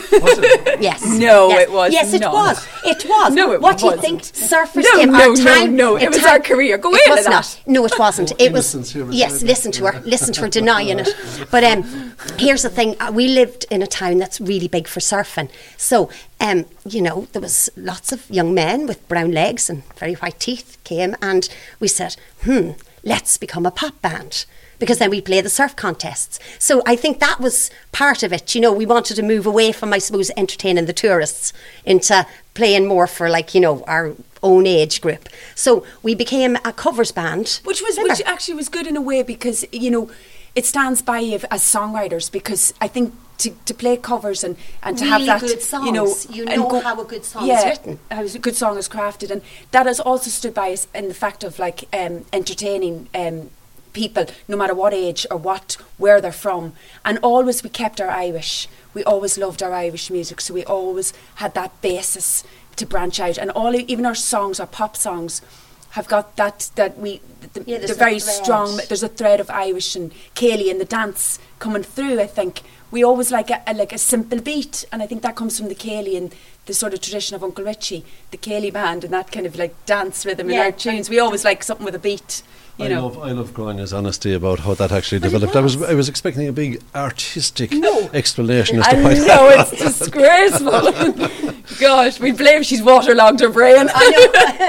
Yes. 0.80 1.04
No, 1.04 1.48
yes. 1.50 1.68
it 1.68 1.72
was 1.72 1.92
Yes, 1.92 2.14
it 2.14 2.20
not. 2.22 2.32
was. 2.32 2.66
It 2.86 3.04
was. 3.06 3.34
No, 3.34 3.52
it 3.52 3.60
was. 3.60 3.62
what 3.62 3.78
do 3.78 3.84
you 3.86 3.90
wasn't. 3.96 4.22
think? 4.24 4.50
Surfers 4.50 4.82
No, 4.82 4.98
came 4.98 5.12
no, 5.12 5.20
our 5.20 5.28
no, 5.28 5.44
time. 5.44 5.76
no, 5.76 5.96
it 5.96 6.02
in 6.04 6.08
was 6.10 6.18
time- 6.18 6.30
our 6.30 6.38
career. 6.40 6.78
Go 6.78 6.90
it 6.94 7.02
in 7.06 7.12
was 7.14 7.24
not. 7.26 7.44
that. 7.44 7.60
No, 7.70 7.84
it 7.84 7.98
wasn't. 7.98 8.32
Oh, 8.32 8.36
it 8.38 8.52
was. 8.52 8.74
innocence 8.74 8.94
Yes, 9.14 9.40
very 9.40 9.48
listen 9.50 9.72
to 9.72 9.86
her. 9.86 10.00
Listen 10.00 10.32
to 10.34 10.40
her 10.42 10.48
denying 10.48 10.98
it. 11.00 11.08
But 11.50 11.64
um, 11.64 12.14
here's 12.38 12.62
the 12.62 12.70
thing: 12.70 12.96
uh, 13.00 13.10
we 13.12 13.28
lived 13.28 13.66
in 13.70 13.82
a 13.82 13.86
town 13.86 14.18
that's 14.18 14.40
really 14.40 14.68
big 14.68 14.88
for 14.88 15.00
surfing. 15.00 15.50
So, 15.76 16.08
um, 16.40 16.64
you 16.88 17.02
know, 17.02 17.26
there 17.32 17.42
was 17.42 17.68
lots 17.76 18.10
of 18.12 18.28
young 18.30 18.54
men 18.54 18.86
with 18.86 19.06
brown 19.08 19.32
legs 19.32 19.68
and 19.68 19.82
very 19.96 20.14
white 20.14 20.40
teeth 20.40 20.78
came, 20.84 21.14
and 21.20 21.46
we 21.78 21.88
said, 21.88 22.16
"Hmm, 22.44 22.70
let's 23.04 23.36
become 23.36 23.66
a 23.66 23.70
pop 23.70 24.00
band." 24.00 24.46
Because 24.80 24.98
then 24.98 25.10
we 25.10 25.20
play 25.20 25.40
the 25.40 25.48
surf 25.48 25.76
contests. 25.76 26.40
So 26.58 26.82
I 26.86 26.96
think 26.96 27.20
that 27.20 27.38
was 27.38 27.70
part 27.92 28.24
of 28.24 28.32
it. 28.32 28.54
You 28.56 28.60
know, 28.60 28.72
we 28.72 28.86
wanted 28.86 29.14
to 29.14 29.22
move 29.22 29.46
away 29.46 29.70
from, 29.70 29.92
I 29.92 29.98
suppose, 29.98 30.32
entertaining 30.36 30.86
the 30.86 30.92
tourists 30.92 31.52
into 31.84 32.26
playing 32.54 32.88
more 32.88 33.06
for, 33.06 33.30
like, 33.30 33.54
you 33.54 33.60
know, 33.60 33.84
our 33.84 34.16
own 34.42 34.66
age 34.66 35.00
group. 35.00 35.28
So 35.54 35.84
we 36.02 36.14
became 36.14 36.56
a 36.64 36.72
covers 36.72 37.12
band. 37.12 37.60
which 37.64 37.82
was 37.82 37.96
Remember? 37.96 38.14
which 38.14 38.26
actually 38.26 38.54
was 38.54 38.68
good 38.68 38.86
in 38.86 38.96
a 38.96 39.00
way 39.00 39.22
because 39.22 39.64
you 39.72 39.90
know 39.90 40.10
it 40.54 40.66
stands 40.66 41.02
by 41.02 41.20
you 41.20 41.38
as 41.50 41.62
songwriters 41.62 42.30
because 42.30 42.74
I 42.80 42.88
think 42.88 43.14
to, 43.38 43.50
to 43.64 43.72
play 43.72 43.96
covers 43.96 44.44
and, 44.44 44.56
and 44.82 44.98
to 44.98 45.04
have 45.06 45.24
that 45.24 45.40
good 45.40 45.62
you 45.84 45.92
know. 45.92 46.14
You 46.28 46.44
know 46.44 46.80
how 46.80 47.00
a 47.00 47.04
good 47.04 47.24
song 47.24 47.44
is 47.44 47.48
yeah, 47.48 47.68
written. 47.68 47.98
how 48.10 48.22
a 48.22 48.38
good 48.38 48.56
song 48.56 48.76
is 48.76 48.88
crafted 48.88 49.30
and 49.30 49.42
that 49.70 49.86
has 49.86 50.00
also 50.00 50.30
stood 50.30 50.54
by 50.54 50.72
us 50.72 50.88
in 50.94 51.08
the 51.08 51.14
fact 51.14 51.44
of 51.44 51.58
like 51.58 51.84
um, 51.94 52.24
entertaining 52.32 53.08
um, 53.14 53.50
people 53.92 54.26
no 54.48 54.56
matter 54.56 54.74
what 54.74 54.94
age 54.94 55.26
or 55.30 55.36
what 55.36 55.76
where 55.98 56.20
they're 56.20 56.32
from. 56.32 56.72
And 57.04 57.18
always 57.22 57.62
we 57.62 57.70
kept 57.70 58.00
our 58.00 58.10
Irish. 58.10 58.68
We 58.94 59.04
always 59.04 59.38
loved 59.38 59.62
our 59.62 59.72
Irish 59.72 60.10
music 60.10 60.40
so 60.40 60.54
we 60.54 60.64
always 60.64 61.12
had 61.36 61.54
that 61.54 61.80
basis 61.80 62.44
to 62.76 62.86
branch 62.86 63.20
out. 63.20 63.38
And 63.38 63.50
all 63.50 63.74
even 63.74 64.06
our 64.06 64.14
songs 64.14 64.60
our 64.60 64.66
pop 64.66 64.96
songs 64.96 65.42
have 65.90 66.08
got 66.08 66.36
that 66.36 66.70
that 66.76 66.98
we 66.98 67.20
the, 67.52 67.64
Yeah, 67.66 67.78
the 67.78 67.94
very 67.94 68.20
strong 68.20 68.78
there's 68.88 69.02
a 69.02 69.08
thread 69.08 69.40
of 69.40 69.50
Irish 69.50 69.96
and 69.96 70.12
Céilí 70.34 70.70
and 70.70 70.80
the 70.80 70.84
dance 70.84 71.38
coming 71.58 71.82
through 71.82 72.20
I 72.20 72.26
think. 72.26 72.62
We 72.90 73.04
always 73.04 73.30
like 73.30 73.50
a, 73.50 73.62
a 73.66 73.74
like 73.74 73.92
a 73.92 73.98
simple 73.98 74.40
beat 74.40 74.84
and 74.92 75.02
I 75.02 75.06
think 75.06 75.22
that 75.22 75.36
comes 75.36 75.58
from 75.58 75.68
the 75.68 75.74
Céilí 75.74 76.16
and 76.16 76.34
the 76.70 76.74
sort 76.74 76.94
of 76.94 77.00
tradition 77.00 77.34
of 77.34 77.42
Uncle 77.42 77.64
Richie 77.64 78.04
the 78.30 78.38
Céilí 78.38 78.72
band 78.72 79.02
and 79.02 79.12
that 79.12 79.32
kind 79.32 79.44
of 79.44 79.56
like 79.56 79.74
dance 79.86 80.24
rhythm 80.24 80.48
in 80.50 80.54
Yeah. 80.54 80.62
our 80.66 80.72
tunes 80.72 81.10
we 81.10 81.18
always 81.18 81.44
like 81.44 81.64
something 81.64 81.84
with 81.84 81.96
a 81.96 81.98
beat 81.98 82.44
you 82.78 82.84
I 82.84 82.88
know 82.88 83.06
love 83.08 83.18
I 83.18 83.32
love 83.32 83.52
Grania's 83.52 83.92
honesty 83.92 84.32
about 84.32 84.60
how 84.60 84.74
that 84.74 84.92
actually 84.92 85.18
But 85.18 85.26
it 85.26 85.30
developed. 85.32 85.56
I 85.56 85.60
was 85.60 85.76
was. 85.76 85.90
I 85.90 85.94
was 85.94 86.08
expecting 86.08 86.46
a 86.46 86.52
big 86.52 86.80
artistic 86.94 87.72
No. 87.72 88.08
explanation 88.14 88.78
as 88.78 88.86
I 88.86 88.92
to 88.94 89.02
why. 89.02 89.14
know 89.14 89.48
it's 89.48 89.70
disgraceful 89.72 91.52
Gosh, 91.80 92.20
we 92.20 92.30
blame 92.32 92.62
she's 92.62 92.82
waterlogged 92.82 93.40
her 93.40 93.48
brain. 93.48 93.88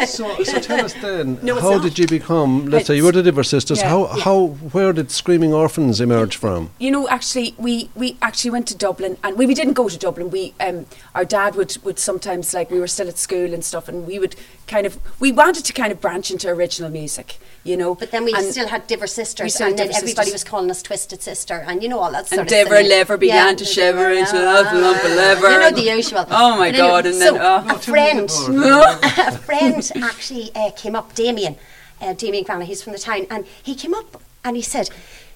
So, 0.07 0.43
so 0.43 0.59
tell 0.59 0.83
us 0.85 0.93
then, 0.95 1.37
No, 1.43 1.53
it's 1.53 1.61
how 1.61 1.71
not. 1.73 1.83
did 1.83 1.99
you 1.99 2.07
become? 2.07 2.65
Let's 2.67 2.87
say 2.87 2.95
you 2.95 3.03
were 3.03 3.11
the 3.11 3.21
Diver 3.21 3.43
Sisters. 3.43 3.79
Yeah. 3.79 3.89
how 3.89 4.05
how 4.07 4.45
where 4.71 4.93
did 4.93 5.11
Screaming 5.11 5.53
Orphans 5.53 6.01
emerge 6.01 6.37
from? 6.37 6.71
you 6.79 6.89
know, 6.89 7.07
actually, 7.09 7.53
we, 7.57 7.89
we 7.93 8.17
actually 8.21 8.51
went 8.51 8.67
to 8.69 8.75
Dublin, 8.77 9.17
and 9.23 9.37
we, 9.37 9.45
we 9.45 9.53
didn't 9.53 9.73
go 9.73 9.89
to 9.89 9.97
Dublin. 9.97 10.31
We 10.31 10.53
um, 10.59 10.85
our 11.13 11.25
dad 11.25 11.55
would, 11.55 11.77
would 11.83 11.99
sometimes 11.99 12.53
like 12.53 12.71
we 12.71 12.79
were 12.79 12.87
still 12.87 13.07
at 13.09 13.17
school 13.19 13.53
and 13.53 13.63
stuff, 13.63 13.87
and 13.87 14.07
we 14.07 14.17
would 14.17 14.35
kind 14.65 14.87
of 14.87 14.97
we 15.19 15.31
wanted 15.31 15.65
to 15.65 15.73
kind 15.73 15.91
of 15.91 16.01
branch 16.01 16.31
into 16.31 16.47
original 16.49 16.89
music, 16.89 17.37
you 17.63 17.77
know. 17.77 17.93
But 17.93 18.09
then 18.11 18.23
we 18.25 18.33
and 18.33 18.45
still 18.45 18.69
had 18.69 18.87
Diver 18.87 19.07
Sisters, 19.07 19.53
still 19.53 19.65
had 19.67 19.71
and 19.71 19.79
then 19.79 19.87
Diver 19.87 19.97
everybody 19.97 20.31
Sisters. 20.31 20.33
was 20.33 20.43
calling 20.49 20.71
us 20.71 20.81
Twisted 20.81 21.21
Sister, 21.21 21.63
and 21.67 21.83
you 21.83 21.89
know 21.89 21.99
all 21.99 22.11
that 22.11 22.27
sort 22.27 22.39
and 22.39 22.41
of 22.41 22.47
Deborah 22.47 22.77
silly- 22.77 22.89
Lever 22.89 23.17
began 23.17 23.49
Yeah, 23.49 23.55
to 23.55 23.65
shiver 23.65 24.07
and 24.07 24.27
yeah, 24.33 24.41
lump, 24.53 24.73
lump, 24.73 25.03
liver. 25.03 25.51
You 25.51 25.59
know 25.59 25.71
the 25.71 25.95
usual. 25.97 26.25
Oh 26.31 26.57
my 26.57 26.71
But 26.71 26.77
God! 26.77 27.00
And 27.05 27.21
then 27.21 27.35
so 27.35 27.39
oh. 27.41 27.75
a 27.75 27.79
friend, 27.79 28.29
a 28.29 29.37
friend 29.37 29.91
actually 30.03 30.51
uh, 30.55 30.71
came 30.71 30.95
up, 30.95 31.13
Damien, 31.15 31.55
uh, 32.01 32.13
Damien 32.13 32.43
Granna, 32.43 32.65
he's 32.65 32.81
from 32.83 32.93
the 32.93 32.99
town, 32.99 33.25
and 33.29 33.45
he 33.61 33.75
came 33.75 33.93
up 33.93 34.21
and 34.43 34.55
he 34.55 34.61
said, 34.61 34.89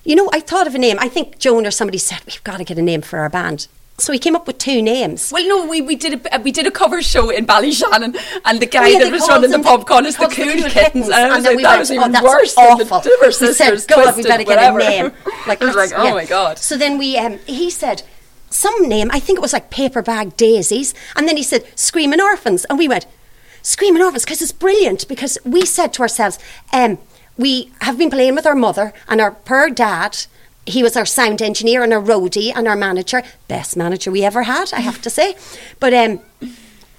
"You 0.03 0.15
know, 0.15 0.29
I 0.33 0.39
thought 0.39 0.67
of 0.67 0.75
a 0.75 0.79
name. 0.79 0.97
I 0.99 1.07
think 1.09 1.39
Joan 1.39 1.65
or 1.65 1.71
somebody 1.71 1.97
said 1.97 2.19
we've 2.25 2.43
got 2.43 2.57
to 2.57 2.63
get 2.63 2.77
a 2.77 2.81
name 2.81 3.01
for 3.01 3.19
our 3.19 3.29
band." 3.29 3.67
So 3.97 4.11
he 4.11 4.19
came 4.19 4.35
up 4.35 4.45
with 4.45 4.57
two 4.57 4.81
names. 4.81 5.31
Well, 5.31 5.47
no, 5.47 5.65
we, 5.69 5.79
we 5.79 5.95
did 5.95 6.27
a 6.33 6.39
we 6.41 6.51
did 6.51 6.67
a 6.67 6.71
cover 6.71 7.01
show 7.01 7.29
in 7.29 7.45
Ballyshannon, 7.47 8.17
and 8.43 8.59
the 8.59 8.65
guy 8.65 8.83
Oh, 8.83 8.87
yeah, 8.87 8.99
that 8.99 9.11
was 9.11 9.27
running 9.29 9.43
the 9.43 9.57
them 9.57 9.63
pub 9.63 9.87
called 9.87 10.05
us 10.05 10.15
the 10.15 10.25
called 10.25 10.33
Cool 10.33 10.69
Kittens, 10.69 11.05
and 11.05 11.13
I 11.13 11.35
was 11.35 11.43
then 11.43 11.53
like, 11.53 11.57
we 11.57 11.63
that 11.63 11.69
went, 11.69 11.79
was 11.79 11.91
"Oh, 11.91 11.93
even 11.93 12.11
that's 12.11 12.23
worse 12.25 12.57
awful. 12.57 12.77
than 12.77 12.87
the 12.87 13.09
Diver 13.09 13.25
we 13.27 13.31
Sisters. 13.31 13.85
said, 13.85 13.95
God, 13.95 14.17
we 14.17 14.23
better 14.23 14.43
get 14.43 14.57
whatever." 14.57 14.79
a 14.79 14.83
name. 14.83 15.11
Like, 15.47 15.61
I 15.61 15.65
was 15.65 15.75
like, 15.77 15.91
that's- 15.91 16.11
oh 16.11 16.13
my 16.13 16.25
God. 16.25 16.59
So 16.59 16.75
then 16.75 16.97
we, 16.97 17.17
um, 17.17 17.39
he 17.45 17.69
said, 17.69 18.03
some 18.55 18.87
name, 18.87 19.09
I 19.11 19.19
think 19.19 19.37
it 19.37 19.41
was 19.41 19.53
like 19.53 19.69
Paper 19.69 20.01
Bag 20.01 20.37
Daisies, 20.37 20.93
and 21.15 21.27
then 21.27 21.37
he 21.37 21.43
said, 21.43 21.65
Screaming 21.77 22.21
Orphans, 22.21 22.65
and 22.65 22.79
we 22.79 22.87
went, 22.87 23.05
Screaming 23.61 24.01
Orphans, 24.01 24.25
because 24.25 24.41
it's 24.41 24.51
brilliant, 24.51 25.07
because 25.07 25.37
we 25.43 25.65
said 25.65 25.93
to 25.93 26.01
ourselves, 26.01 26.39
um, 26.71 26.97
we 27.37 27.71
have 27.81 27.97
been 27.97 28.09
playing 28.09 28.35
with 28.35 28.45
our 28.45 28.55
mother 28.55 28.93
and 29.07 29.19
our 29.19 29.31
poor 29.31 29.69
dad. 29.69 30.25
He 30.65 30.81
was 30.81 30.95
our 30.95 31.05
sound 31.05 31.41
engineer 31.41 31.83
and 31.83 31.93
our 31.93 32.01
roadie 32.01 32.51
and 32.55 32.67
our 32.67 32.75
manager, 32.75 33.23
best 33.47 33.75
manager 33.75 34.09
we 34.11 34.23
ever 34.23 34.43
had, 34.43 34.73
I 34.73 34.79
have 34.79 35.01
to 35.01 35.09
say. 35.09 35.35
But 35.79 35.93
um, 35.93 36.21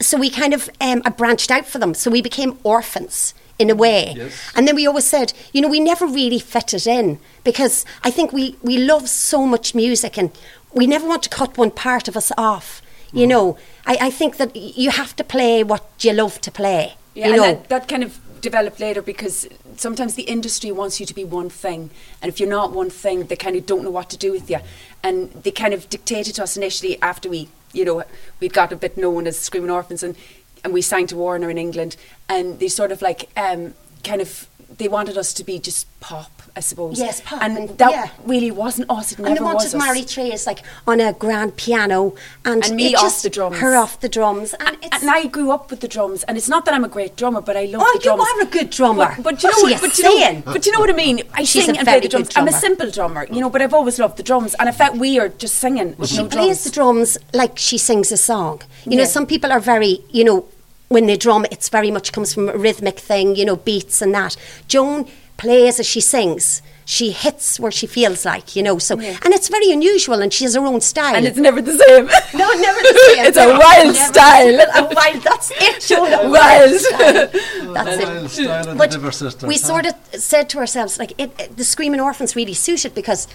so 0.00 0.18
we 0.18 0.28
kind 0.28 0.52
of 0.52 0.68
um, 0.80 1.02
I 1.04 1.10
branched 1.10 1.50
out 1.50 1.66
for 1.66 1.78
them. 1.78 1.94
So 1.94 2.10
we 2.10 2.20
became 2.20 2.58
orphans 2.64 3.34
in 3.58 3.70
a 3.70 3.74
way. 3.74 4.12
Yes. 4.16 4.52
And 4.54 4.68
then 4.68 4.76
we 4.76 4.86
always 4.86 5.06
said, 5.06 5.32
you 5.52 5.60
know, 5.62 5.68
we 5.68 5.80
never 5.80 6.06
really 6.06 6.38
fitted 6.38 6.86
in 6.86 7.18
because 7.42 7.84
I 8.04 8.10
think 8.10 8.32
we, 8.32 8.56
we 8.62 8.76
love 8.76 9.08
so 9.08 9.46
much 9.46 9.74
music 9.74 10.18
and 10.18 10.30
we 10.76 10.86
never 10.86 11.08
want 11.08 11.22
to 11.24 11.30
cut 11.30 11.56
one 11.56 11.70
part 11.70 12.06
of 12.06 12.16
us 12.16 12.30
off. 12.36 12.82
You 13.12 13.26
know, 13.26 13.56
I, 13.86 13.96
I 14.02 14.10
think 14.10 14.36
that 14.36 14.54
you 14.54 14.90
have 14.90 15.16
to 15.16 15.24
play 15.24 15.64
what 15.64 15.88
you 16.00 16.12
love 16.12 16.40
to 16.42 16.50
play. 16.50 16.96
Yeah, 17.14 17.28
you 17.28 17.32
and 17.32 17.42
know, 17.42 17.54
that, 17.54 17.68
that 17.70 17.88
kind 17.88 18.04
of 18.04 18.20
developed 18.42 18.78
later 18.78 19.00
because 19.00 19.48
sometimes 19.76 20.14
the 20.14 20.24
industry 20.24 20.70
wants 20.70 21.00
you 21.00 21.06
to 21.06 21.14
be 21.14 21.24
one 21.24 21.48
thing, 21.48 21.90
and 22.20 22.28
if 22.28 22.38
you're 22.38 22.48
not 22.48 22.72
one 22.72 22.90
thing, 22.90 23.24
they 23.24 23.36
kind 23.36 23.56
of 23.56 23.64
don't 23.64 23.84
know 23.84 23.90
what 23.90 24.10
to 24.10 24.18
do 24.18 24.32
with 24.32 24.50
you, 24.50 24.58
and 25.02 25.32
they 25.32 25.50
kind 25.50 25.72
of 25.72 25.88
dictated 25.88 26.34
to 26.34 26.42
us 26.42 26.56
initially 26.56 27.00
after 27.00 27.30
we, 27.30 27.48
you 27.72 27.84
know, 27.84 28.04
we 28.40 28.48
got 28.48 28.70
a 28.70 28.76
bit 28.76 28.98
known 28.98 29.26
as 29.26 29.38
Screaming 29.38 29.70
Orphans, 29.70 30.02
and 30.02 30.14
and 30.62 30.74
we 30.74 30.82
sang 30.82 31.06
to 31.06 31.16
Warner 31.16 31.48
in 31.48 31.58
England, 31.58 31.96
and 32.28 32.58
they 32.58 32.68
sort 32.68 32.92
of 32.92 33.00
like 33.00 33.30
um, 33.36 33.72
kind 34.04 34.20
of 34.20 34.48
they 34.76 34.88
wanted 34.88 35.16
us 35.16 35.32
to 35.32 35.44
be 35.44 35.58
just 35.58 35.86
pop, 36.00 36.35
I 36.56 36.60
suppose. 36.60 36.98
Yes, 36.98 37.20
pop, 37.20 37.42
and, 37.42 37.68
that 37.76 37.90
yeah. 37.90 38.08
really 38.24 38.50
wasn't 38.50 38.90
us. 38.90 39.12
It 39.12 39.18
and 39.18 39.36
they 39.36 39.40
wanted. 39.40 39.76
Mary 39.76 40.02
Trace 40.02 40.46
like 40.46 40.60
on 40.86 41.00
a 41.00 41.12
grand 41.12 41.56
piano 41.56 42.14
and, 42.46 42.64
And 42.64 42.74
me 42.74 42.94
off 42.94 43.02
just, 43.02 43.22
the 43.24 43.30
drums. 43.30 43.58
Her 43.58 43.76
off 43.76 44.00
the 44.00 44.08
drums. 44.08 44.54
And, 44.54 44.68
And, 44.68 44.78
it's, 44.84 45.02
and 45.02 45.10
I 45.10 45.26
grew 45.26 45.50
up 45.50 45.70
with 45.70 45.80
the 45.80 45.88
drums, 45.88 46.22
and 46.24 46.38
it's 46.38 46.48
not 46.48 46.64
that 46.64 46.72
I'm 46.72 46.84
a 46.84 46.88
great 46.88 47.14
drummer, 47.14 47.42
but 47.42 47.56
I 47.58 47.66
love 47.66 47.82
Oh, 47.84 47.98
the 47.98 48.04
you 48.04 48.10
are 48.12 48.40
a 48.40 48.46
good 48.46 48.70
drummer. 48.70 49.14
But, 49.16 49.22
but 49.22 49.44
oh, 49.44 49.48
you 49.48 49.50
know 49.50 49.56
What 49.56 49.58
are 49.58 49.62
what? 49.64 49.82
you 49.82 49.88
But 49.88 49.98
you 49.98 50.04
know, 50.04 50.42
but 50.54 50.66
you 50.66 50.72
know 50.72 50.80
what 50.80 50.90
I 50.90 50.94
mean. 50.94 51.22
I 51.34 51.44
She's 51.44 51.66
sing 51.66 51.76
and 51.76 51.86
play 51.86 52.00
the 52.00 52.08
drums. 52.08 52.30
I'm 52.36 52.48
a 52.48 52.52
simple 52.52 52.90
drummer, 52.90 53.26
you 53.30 53.40
know, 53.40 53.50
but 53.50 53.60
I've 53.60 53.74
always 53.74 53.98
loved 53.98 54.16
the 54.16 54.22
drums, 54.22 54.54
and 54.58 54.68
I 54.68 54.72
felt 54.72 54.96
weird 54.96 55.38
just 55.38 55.56
singing 55.56 55.94
with 55.98 56.08
she 56.08 56.18
no 56.22 56.28
plays 56.28 56.46
drums. 56.46 56.64
the 56.64 56.70
drums 56.70 57.18
like 57.34 57.58
she 57.58 57.76
sings 57.76 58.10
a 58.12 58.16
song. 58.16 58.62
You 58.86 58.96
know, 58.96 59.04
some 59.04 59.26
people 59.26 59.52
are 59.52 59.60
very, 59.60 60.00
you 60.10 60.24
know, 60.24 60.46
when 60.88 61.06
they 61.06 61.16
drum, 61.16 61.44
it's 61.50 61.68
very 61.68 61.90
much 61.90 62.12
comes 62.12 62.32
from 62.32 62.48
a 62.48 62.56
rhythmic 62.56 62.98
thing, 62.98 63.34
you 63.36 63.44
know, 63.44 63.56
beats 63.56 64.00
and 64.00 64.14
that. 64.14 64.36
Joan 64.68 65.06
plays 65.36 65.78
as 65.80 65.86
she 65.86 66.00
sings. 66.00 66.62
She 66.88 67.10
hits 67.10 67.58
where 67.58 67.72
she 67.72 67.88
feels 67.88 68.24
like, 68.24 68.54
you 68.54 68.62
know. 68.62 68.78
So, 68.78 68.98
Yeah. 69.00 69.16
and 69.24 69.34
it's 69.34 69.48
very 69.48 69.72
unusual, 69.72 70.22
and 70.22 70.32
she 70.32 70.44
has 70.44 70.54
her 70.54 70.64
own 70.64 70.80
style. 70.80 71.16
and 71.16 71.26
it's 71.26 71.36
never 71.36 71.60
the 71.60 71.76
same. 71.76 72.06
no, 72.38 72.46
never 72.52 72.80
the 72.80 73.12
same. 73.14 73.26
it's 73.26 73.36
a 73.36 73.48
wild 73.48 73.94
Never 73.94 74.12
style. 74.12 74.60
A 74.60 74.94
wild. 74.94 75.22
That's 75.24 75.50
it, 75.56 75.80
Joan. 75.88 76.12
a 76.26 76.28
Wild. 76.30 76.80
style. 76.80 77.28
That's 77.74 78.04
Wild 78.04 78.24
it. 78.26 78.28
style 78.30 78.60
of 78.60 78.66
the 78.66 78.74
But 78.76 78.90
Diver 78.92 79.46
we 79.48 79.54
huh? 79.54 79.66
sort 79.66 79.86
of 79.86 79.94
said 80.20 80.48
to 80.50 80.58
ourselves, 80.58 80.96
like, 81.00 81.12
it, 81.20 81.32
it- 81.40 81.56
the 81.56 81.64
Screaming 81.64 82.00
Orphans 82.00 82.36
really 82.36 82.54
suited 82.54 82.94
because 82.94 83.26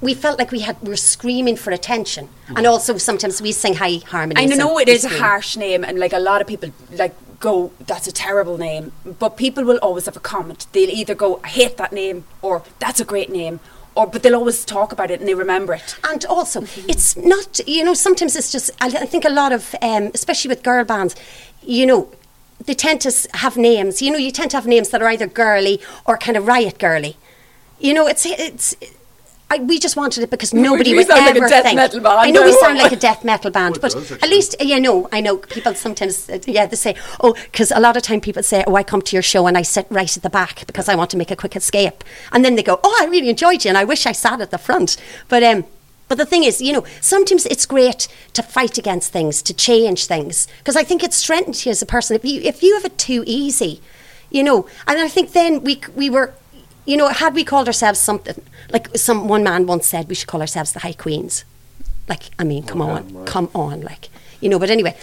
we 0.00 0.12
felt 0.12 0.38
like 0.40 0.50
we 0.50 0.60
had 0.60 0.76
we 0.82 0.88
were 0.90 0.96
screaming 0.96 1.56
for 1.56 1.70
attention, 1.70 2.28
and 2.56 2.66
also 2.66 2.98
sometimes 2.98 3.40
we 3.40 3.50
sing 3.52 3.74
high 3.74 4.00
harmonies. 4.08 4.52
I 4.52 4.54
know 4.56 4.78
and 4.78 4.88
it 4.88 4.92
is 4.92 5.04
a 5.04 5.08
harsh 5.20 5.56
name, 5.56 5.84
and 5.84 5.98
like 5.98 6.12
a 6.12 6.18
lot 6.18 6.40
of 6.42 6.46
people 6.48 6.70
like 6.90 7.14
go, 7.40 7.72
"That's 7.80 8.06
a 8.06 8.12
terrible 8.12 8.58
name," 8.58 8.92
but 9.18 9.36
people 9.36 9.64
will 9.64 9.78
always 9.78 10.06
have 10.06 10.16
a 10.16 10.20
comment. 10.20 10.66
They'll 10.72 10.90
either 10.90 11.14
go, 11.14 11.40
"I 11.44 11.48
hate 11.48 11.76
that 11.76 11.92
name," 11.92 12.24
or 12.42 12.62
"That's 12.78 13.00
a 13.00 13.04
great 13.04 13.30
name," 13.30 13.60
or 13.94 14.06
but 14.06 14.22
they'll 14.22 14.36
always 14.36 14.64
talk 14.64 14.92
about 14.92 15.10
it 15.10 15.20
and 15.20 15.28
they 15.28 15.34
remember 15.34 15.74
it. 15.74 15.96
And 16.04 16.24
also, 16.26 16.62
it's 16.86 17.16
not, 17.16 17.60
you 17.66 17.82
know, 17.82 17.94
sometimes 17.94 18.36
it's 18.36 18.52
just, 18.52 18.70
I 18.80 18.86
I 18.86 19.06
think 19.06 19.24
a 19.24 19.30
lot 19.30 19.52
of, 19.52 19.74
um, 19.82 20.10
especially 20.14 20.50
with 20.50 20.62
girl 20.62 20.84
bands, 20.84 21.16
you 21.62 21.86
know, 21.86 22.08
they 22.64 22.74
tend 22.74 23.00
to 23.02 23.12
have 23.34 23.56
names, 23.56 24.00
you 24.02 24.10
know, 24.10 24.18
you 24.18 24.30
tend 24.30 24.50
to 24.52 24.56
have 24.56 24.66
names 24.66 24.88
that 24.90 25.02
are 25.02 25.08
either 25.08 25.26
girly 25.26 25.80
or 26.04 26.16
kind 26.18 26.36
of 26.36 26.46
riot 26.46 26.78
girly. 26.78 27.16
You 27.78 27.92
know, 27.94 28.06
it's, 28.06 28.24
it's, 28.26 28.76
I, 29.48 29.58
we 29.58 29.78
just 29.78 29.96
wanted 29.96 30.24
it 30.24 30.30
because 30.30 30.52
nobody 30.68 30.90
we 30.90 30.98
would 30.98 31.06
sound 31.06 31.24
like 31.24 31.34
a 31.34 31.38
ever 31.38 31.48
death 31.48 31.64
think. 31.64 31.76
metal 31.76 32.00
band 32.00 32.18
I 32.18 32.30
know 32.30 32.44
we 32.44 32.52
sound 32.52 32.78
like 32.78 32.92
a 32.92 32.96
death 32.96 33.24
metal 33.24 33.50
band, 33.50 33.76
it 33.76 33.82
but 33.82 33.92
does, 33.92 34.12
at 34.12 34.28
least, 34.28 34.56
you 34.60 34.80
know, 34.80 35.08
I 35.12 35.20
know 35.20 35.38
people 35.38 35.74
sometimes, 35.74 36.28
uh, 36.28 36.38
yeah, 36.46 36.66
they 36.66 36.76
say, 36.76 36.96
oh, 37.20 37.34
because 37.50 37.70
a 37.70 37.78
lot 37.78 37.96
of 37.96 38.02
time 38.02 38.20
people 38.20 38.42
say, 38.42 38.64
oh, 38.66 38.74
I 38.74 38.82
come 38.82 39.02
to 39.02 39.16
your 39.16 39.22
show 39.22 39.46
and 39.46 39.56
I 39.56 39.62
sit 39.62 39.86
right 39.90 40.16
at 40.16 40.22
the 40.22 40.30
back 40.30 40.66
because 40.66 40.88
I 40.88 40.96
want 40.96 41.10
to 41.10 41.16
make 41.16 41.30
a 41.30 41.36
quick 41.36 41.54
escape. 41.54 42.02
And 42.32 42.44
then 42.44 42.56
they 42.56 42.62
go, 42.62 42.80
oh, 42.82 42.98
I 43.00 43.06
really 43.06 43.28
enjoyed 43.28 43.64
you 43.64 43.68
and 43.68 43.78
I 43.78 43.84
wish 43.84 44.04
I 44.06 44.12
sat 44.12 44.40
at 44.40 44.50
the 44.50 44.58
front. 44.58 44.96
But, 45.28 45.42
um, 45.44 45.64
but 46.08 46.18
the 46.18 46.26
thing 46.26 46.44
is, 46.44 46.60
you 46.60 46.72
know, 46.72 46.84
sometimes 47.00 47.46
it's 47.46 47.66
great 47.66 48.08
to 48.34 48.42
fight 48.42 48.78
against 48.78 49.12
things, 49.12 49.42
to 49.42 49.54
change 49.54 50.06
things, 50.06 50.46
because 50.58 50.76
I 50.76 50.84
think 50.84 51.02
it 51.02 51.12
strengthens 51.12 51.66
you 51.66 51.70
as 51.70 51.82
a 51.82 51.86
person. 51.86 52.14
If 52.14 52.24
you 52.24 52.40
if 52.42 52.62
you 52.62 52.74
have 52.74 52.84
it 52.84 52.96
too 52.96 53.24
easy, 53.26 53.80
you 54.30 54.44
know, 54.44 54.68
and 54.86 55.00
I 55.00 55.08
think 55.08 55.32
then 55.32 55.64
we 55.64 55.80
we 55.96 56.08
were, 56.08 56.32
you 56.86 56.96
know, 56.96 57.08
had 57.08 57.34
we 57.34 57.44
called 57.44 57.66
ourselves 57.66 57.98
something 57.98 58.40
like 58.70 58.96
some 58.96 59.28
one 59.28 59.42
man 59.44 59.66
once 59.66 59.86
said, 59.86 60.08
we 60.08 60.14
should 60.14 60.28
call 60.28 60.40
ourselves 60.40 60.72
the 60.72 60.80
High 60.80 60.92
Queens. 60.92 61.44
Like, 62.08 62.22
I 62.38 62.44
mean, 62.44 62.62
come 62.64 62.80
Okay, 62.82 62.90
on, 62.92 63.14
right. 63.14 63.26
come 63.26 63.50
on, 63.54 63.80
like, 63.82 64.08
you 64.40 64.48
know. 64.48 64.58
But 64.58 64.70
anyway, 64.70 64.96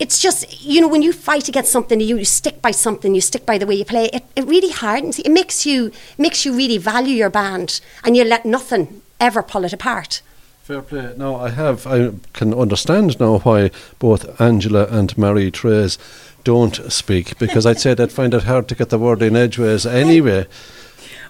it's 0.00 0.18
just 0.20 0.64
you 0.64 0.80
know 0.80 0.88
when 0.88 1.02
you 1.02 1.12
fight 1.12 1.48
against 1.48 1.70
something, 1.70 2.00
you, 2.00 2.16
you 2.18 2.24
stick 2.24 2.60
by 2.60 2.72
something, 2.72 3.14
you 3.14 3.20
stick 3.20 3.46
by 3.46 3.56
the 3.58 3.66
way 3.66 3.76
you 3.76 3.84
play. 3.84 4.06
It, 4.12 4.24
it 4.34 4.44
really 4.46 4.70
hardens. 4.70 5.18
It 5.20 5.30
makes 5.30 5.64
you 5.64 5.92
makes 6.18 6.44
you 6.44 6.52
really 6.56 6.78
value 6.78 7.14
your 7.14 7.30
band, 7.30 7.80
and 8.04 8.16
you 8.16 8.24
let 8.24 8.44
nothing 8.44 9.02
ever 9.20 9.42
pull 9.42 9.64
it 9.64 9.72
apart. 9.72 10.22
Fair 10.62 10.80
play. 10.82 11.12
Now, 11.16 11.36
I 11.36 11.50
have. 11.50 11.86
I 11.88 12.12
can 12.34 12.54
understand 12.54 13.18
now 13.18 13.38
why 13.40 13.70
both 13.98 14.40
Angela 14.40 14.86
and 14.86 15.16
Marie 15.18 15.50
Therese 15.50 15.98
don't 16.44 16.76
speak 16.92 17.36
because 17.38 17.66
I'd 17.66 17.80
say 17.80 17.94
they'd 17.94 18.12
find 18.12 18.32
it 18.32 18.44
hard 18.44 18.68
to 18.68 18.74
get 18.76 18.88
the 18.90 18.98
word 18.98 19.22
in 19.22 19.34
edgeways 19.34 19.84
anyway. 19.86 20.46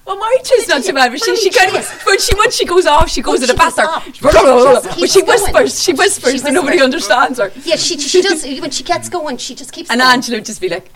Well, 0.05 0.19
Marcha's 0.19 0.69
not 0.69 0.85
so 0.85 0.93
bad, 0.93 1.12
but 1.12 1.25
she, 1.25 1.37
she 1.37 1.51
kind 1.51 1.75
of, 1.77 2.03
but 2.05 2.21
she 2.21 2.35
once 2.37 2.57
she 2.57 2.67
goes 2.67 2.87
off, 2.87 3.09
she 3.09 3.23
goes 3.23 3.41
Once 3.41 3.51
at 3.51 3.55
a 3.55 3.59
just 3.59 4.21
But 4.21 5.11
she 5.11 5.23
whispers, 5.23 5.83
she 5.83 5.93
whispers, 5.93 6.41
She 6.41 6.47
and 6.47 6.55
nobody 6.55 6.83
understands 6.83 7.39
her. 7.39 7.51
Yeah, 7.65 7.77
she 7.77 7.99
she 7.99 8.21
does 8.21 8.45
when 8.45 8.71
she 8.71 8.85
gets 8.85 9.09
going. 9.09 9.39
She 9.39 9.55
just 9.55 9.73
keeps 9.73 9.91
And 9.91 10.01
going. 10.01 10.12
Angela 10.12 10.39
would 10.39 10.45
just 10.45 10.61
be 10.61 10.69
like, 10.69 10.91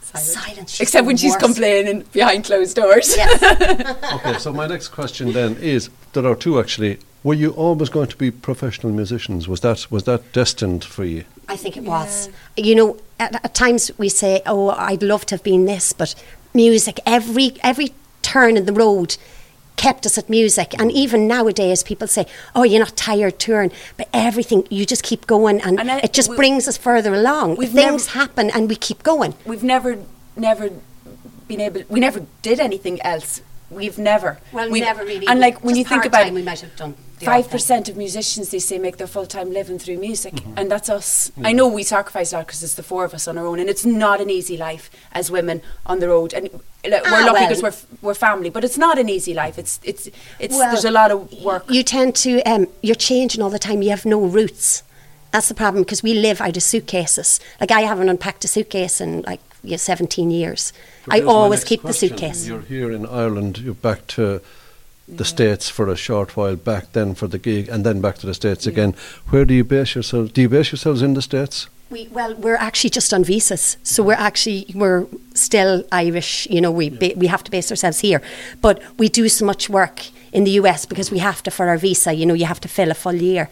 silent. 0.00 0.26
Silence. 0.26 0.70
She's 0.72 0.80
Except 0.80 1.06
when 1.06 1.16
she's 1.18 1.32
worst. 1.34 1.44
complaining 1.44 2.04
behind 2.12 2.44
closed 2.46 2.74
doors. 2.74 3.14
Yes. 3.16 3.96
Okay, 4.14 4.38
so 4.38 4.52
my 4.52 4.66
next 4.66 4.88
question 4.88 5.32
then 5.32 5.56
is: 5.58 5.90
there 6.14 6.26
are 6.26 6.34
two 6.34 6.58
actually. 6.58 6.98
Were 7.26 7.34
you 7.34 7.50
always 7.50 7.88
going 7.88 8.06
to 8.06 8.16
be 8.16 8.30
professional 8.30 8.92
musicians? 8.92 9.48
Was 9.48 9.58
that 9.62 9.90
was 9.90 10.04
that 10.04 10.32
destined 10.32 10.84
for 10.84 11.04
you? 11.04 11.24
I 11.48 11.56
think 11.56 11.76
it 11.76 11.82
was. 11.82 12.30
You 12.56 12.76
know, 12.76 12.98
at, 13.18 13.34
at 13.44 13.52
times 13.52 13.90
we 13.98 14.08
say, 14.08 14.42
"Oh, 14.46 14.68
I'd 14.70 15.02
love 15.02 15.26
to 15.26 15.34
have 15.34 15.42
been 15.42 15.64
this," 15.64 15.92
but 15.92 16.14
music, 16.54 17.00
every 17.04 17.56
every 17.64 17.88
turn 18.22 18.56
in 18.56 18.64
the 18.66 18.72
road 18.72 19.16
kept 19.74 20.06
us 20.06 20.16
at 20.16 20.30
music. 20.30 20.72
And 20.78 20.92
even 20.92 21.26
nowadays, 21.26 21.82
people 21.82 22.06
say, 22.06 22.26
"Oh, 22.54 22.62
you're 22.62 22.78
not 22.86 22.96
tired 22.96 23.40
touring," 23.40 23.72
but 23.96 24.08
everything 24.12 24.64
you 24.70 24.86
just 24.86 25.02
keep 25.02 25.26
going, 25.26 25.60
and, 25.62 25.80
And 25.80 25.90
I- 25.90 25.98
it 26.04 26.12
just 26.12 26.30
we- 26.30 26.36
brings 26.36 26.68
us 26.68 26.76
further 26.76 27.12
along. 27.12 27.56
Things 27.56 27.74
never- 27.74 27.98
happen, 28.20 28.50
and 28.54 28.68
we 28.68 28.76
keep 28.76 29.02
going. 29.02 29.34
We've 29.44 29.64
never, 29.64 29.98
never 30.36 30.70
been 31.48 31.60
able, 31.60 31.82
we 31.88 31.98
never 31.98 32.20
did 32.42 32.60
anything 32.60 33.02
else. 33.02 33.40
We've 33.70 33.98
never. 33.98 34.38
Well, 34.52 34.70
We've- 34.70 34.84
never 34.86 35.04
really. 35.04 35.26
And 35.26 35.40
like 35.40 35.62
when 35.64 35.74
you 35.76 35.84
think 35.84 36.04
about 36.04 36.26
it, 36.26 36.32
we 36.32 36.42
might 36.42 36.60
have 36.60 36.76
done. 36.76 36.94
five 37.20 37.48
percent 37.50 37.88
of 37.88 37.96
musicians 37.96 38.50
they 38.50 38.58
say 38.60 38.78
make 38.78 38.98
their 38.98 39.06
full 39.06 39.26
time 39.26 39.50
living 39.52 39.78
through 39.78 39.98
music, 39.98 40.34
Mm-hmm. 40.34 40.58
and 40.58 40.70
that's 40.70 40.88
us. 40.88 41.32
I 41.42 41.52
know 41.52 41.66
we 41.66 41.82
sacrifice 41.82 42.32
a 42.32 42.36
lot 42.36 42.46
because 42.46 42.62
it's 42.62 42.74
the 42.74 42.82
four 42.82 43.04
of 43.04 43.12
us 43.14 43.26
on 43.26 43.38
our 43.38 43.46
own, 43.46 43.58
and 43.58 43.68
it's 43.68 43.84
not 43.86 44.20
an 44.20 44.30
easy 44.30 44.56
life 44.56 44.90
as 45.12 45.30
women 45.30 45.62
on 45.86 45.98
the 46.00 46.08
road. 46.08 46.32
And 46.34 46.44
like, 46.52 47.02
we're 47.04 47.22
Ah, 47.22 47.24
lucky 47.26 47.32
well. 47.32 47.48
because 47.48 47.62
we're 47.62 47.68
f- 47.68 47.86
we're 48.02 48.14
family, 48.14 48.50
but 48.50 48.62
it's 48.64 48.78
not 48.78 48.98
an 48.98 49.08
easy 49.08 49.34
life. 49.34 49.58
It's 49.58 49.80
it's 49.82 50.08
it's 50.38 50.54
Well, 50.54 50.70
there's 50.70 50.84
a 50.84 50.90
lot 50.90 51.10
of 51.10 51.32
work. 51.42 51.64
You 51.70 51.82
tend 51.82 52.14
to, 52.16 52.40
um, 52.42 52.66
you're 52.82 52.94
changing 52.94 53.42
all 53.42 53.50
the 53.50 53.58
time. 53.58 53.82
You 53.82 53.90
have 53.90 54.04
no 54.04 54.20
roots. 54.20 54.82
That's 55.32 55.48
the 55.48 55.54
problem 55.54 55.82
because 55.82 56.02
we 56.02 56.14
live 56.14 56.40
out 56.40 56.56
of 56.56 56.62
suitcases. 56.62 57.40
Like 57.60 57.70
I 57.70 57.82
haven't 57.82 58.08
unpacked 58.08 58.44
a 58.44 58.48
suitcase 58.48 59.00
in 59.00 59.22
like 59.22 59.40
yeah, 59.62 59.76
17 59.76 60.30
years. 60.30 60.72
But 61.06 61.16
I 61.16 61.20
always 61.22 61.64
keep 61.64 61.80
question. 61.80 62.08
the 62.08 62.14
suitcase. 62.14 62.46
You're 62.46 62.60
here 62.60 62.90
in 62.90 63.06
Ireland, 63.06 63.58
you're 63.58 63.74
back 63.74 64.06
to 64.08 64.40
the 65.08 65.24
States 65.24 65.68
for 65.68 65.88
a 65.88 65.96
short 65.96 66.36
while, 66.36 66.56
back 66.56 66.92
then 66.92 67.14
for 67.14 67.28
the 67.28 67.38
gig, 67.38 67.68
and 67.68 67.84
then 67.84 68.00
back 68.00 68.16
to 68.18 68.26
the 68.26 68.34
States 68.34 68.66
again. 68.66 68.94
Where 69.28 69.44
do 69.44 69.54
you 69.54 69.64
base 69.64 69.94
yourselves? 69.94 70.32
Do 70.32 70.40
you 70.42 70.48
base 70.48 70.72
yourselves 70.72 71.02
in 71.02 71.14
the 71.14 71.22
States? 71.22 71.68
We, 71.90 72.08
well, 72.08 72.34
we're 72.34 72.56
actually 72.56 72.90
just 72.90 73.14
on 73.14 73.22
visas, 73.22 73.76
so 73.84 74.02
we're 74.02 74.14
actually 74.14 74.66
we're 74.74 75.06
still 75.34 75.84
Irish. 75.92 76.48
You 76.50 76.60
know, 76.60 76.72
we 76.72 76.90
ba- 76.90 77.12
we 77.16 77.28
have 77.28 77.44
to 77.44 77.50
base 77.50 77.70
ourselves 77.70 78.00
here, 78.00 78.20
but 78.60 78.82
we 78.98 79.08
do 79.08 79.28
so 79.28 79.44
much 79.44 79.68
work 79.68 80.06
in 80.32 80.42
the 80.42 80.50
US 80.62 80.84
because 80.84 81.12
we 81.12 81.18
have 81.18 81.42
to 81.44 81.50
for 81.52 81.68
our 81.68 81.78
visa. 81.78 82.12
You 82.12 82.26
know, 82.26 82.34
you 82.34 82.46
have 82.46 82.60
to 82.60 82.68
fill 82.68 82.90
a 82.90 82.94
full 82.94 83.14
year. 83.14 83.48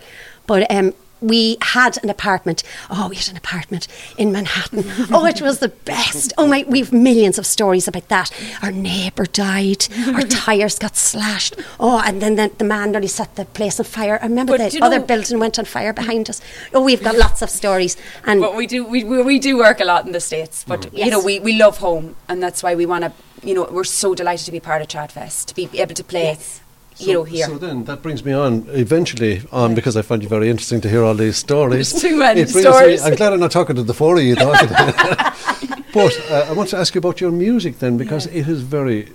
But 0.46 0.68
um, 0.70 0.92
we 1.24 1.56
had 1.62 2.02
an 2.02 2.10
apartment. 2.10 2.62
Oh, 2.90 3.08
we 3.08 3.16
had 3.16 3.28
an 3.28 3.36
apartment 3.36 3.88
in 4.18 4.30
Manhattan. 4.32 4.84
oh, 5.10 5.26
it 5.26 5.40
was 5.40 5.58
the 5.58 5.68
best. 5.68 6.32
Oh 6.36 6.46
my, 6.46 6.64
we've 6.68 6.92
millions 6.92 7.38
of 7.38 7.46
stories 7.46 7.88
about 7.88 8.08
that. 8.08 8.30
Our 8.62 8.70
neighbour 8.70 9.26
died. 9.26 9.86
Our 10.08 10.22
tires 10.44 10.78
got 10.78 10.96
slashed. 10.96 11.56
Oh, 11.80 12.02
and 12.04 12.20
then 12.20 12.36
the, 12.36 12.52
the 12.56 12.64
man 12.64 12.92
nearly 12.92 13.08
set 13.08 13.36
the 13.36 13.46
place 13.46 13.80
on 13.80 13.86
fire. 13.86 14.18
I 14.20 14.26
remember 14.26 14.58
But 14.58 14.72
the 14.72 14.80
other 14.82 14.98
know- 14.98 15.06
building 15.06 15.38
went 15.38 15.58
on 15.58 15.64
fire 15.64 15.92
behind 15.92 16.28
us. 16.28 16.40
Oh, 16.72 16.82
we've 16.82 17.02
got 17.02 17.16
lots 17.16 17.40
of 17.42 17.50
stories. 17.50 17.96
And 18.24 18.40
But 18.40 18.54
we 18.54 18.66
do 18.66 18.84
we, 18.84 19.04
we, 19.04 19.22
we 19.22 19.38
do 19.38 19.56
work 19.56 19.80
a 19.80 19.84
lot 19.84 20.06
in 20.06 20.12
the 20.12 20.20
states. 20.20 20.64
But 20.66 20.82
mm. 20.82 21.04
you 21.04 21.10
know 21.10 21.22
we, 21.22 21.40
we 21.40 21.56
love 21.56 21.78
home, 21.78 22.16
and 22.28 22.42
that's 22.42 22.62
why 22.62 22.74
we 22.74 22.86
want 22.86 23.04
to. 23.04 23.12
You 23.42 23.54
know 23.54 23.68
we're 23.70 23.84
so 23.84 24.14
delighted 24.14 24.46
to 24.46 24.52
be 24.52 24.60
part 24.60 24.80
of 24.82 24.88
Tradfest 24.88 25.46
to 25.46 25.54
be 25.54 25.68
able 25.80 25.94
to 25.94 26.04
play. 26.04 26.24
Yes. 26.24 26.60
You 26.98 27.12
know 27.14 27.24
here. 27.24 27.46
So 27.46 27.58
then 27.58 27.84
that 27.84 28.02
brings 28.02 28.24
me 28.24 28.32
on 28.32 28.66
eventually 28.68 29.42
on 29.50 29.74
because 29.74 29.96
I 29.96 30.02
find 30.02 30.22
you 30.22 30.28
very 30.28 30.48
interesting 30.48 30.80
to 30.82 30.88
hear 30.88 31.02
all 31.02 31.14
these 31.14 31.36
stories. 31.36 31.90
There's 31.92 32.02
too 32.02 32.16
many 32.16 32.42
It 32.42 32.52
brings 32.52 32.66
me- 32.66 32.72
stories. 32.72 33.02
I'm 33.02 33.14
glad 33.16 33.32
I'm 33.32 33.40
not 33.40 33.50
talking 33.50 33.76
to 33.76 33.82
the 33.82 33.94
four 33.94 34.16
of 34.16 34.22
you 34.22 34.36
talking. 34.36 34.68
but 35.94 36.30
uh, 36.30 36.46
I 36.48 36.52
want 36.52 36.68
to 36.70 36.76
ask 36.76 36.94
you 36.94 37.00
about 37.00 37.20
your 37.20 37.32
music 37.32 37.78
then 37.80 37.96
because 37.96 38.26
it 38.26 38.46
is 38.48 38.60
very 38.62 39.08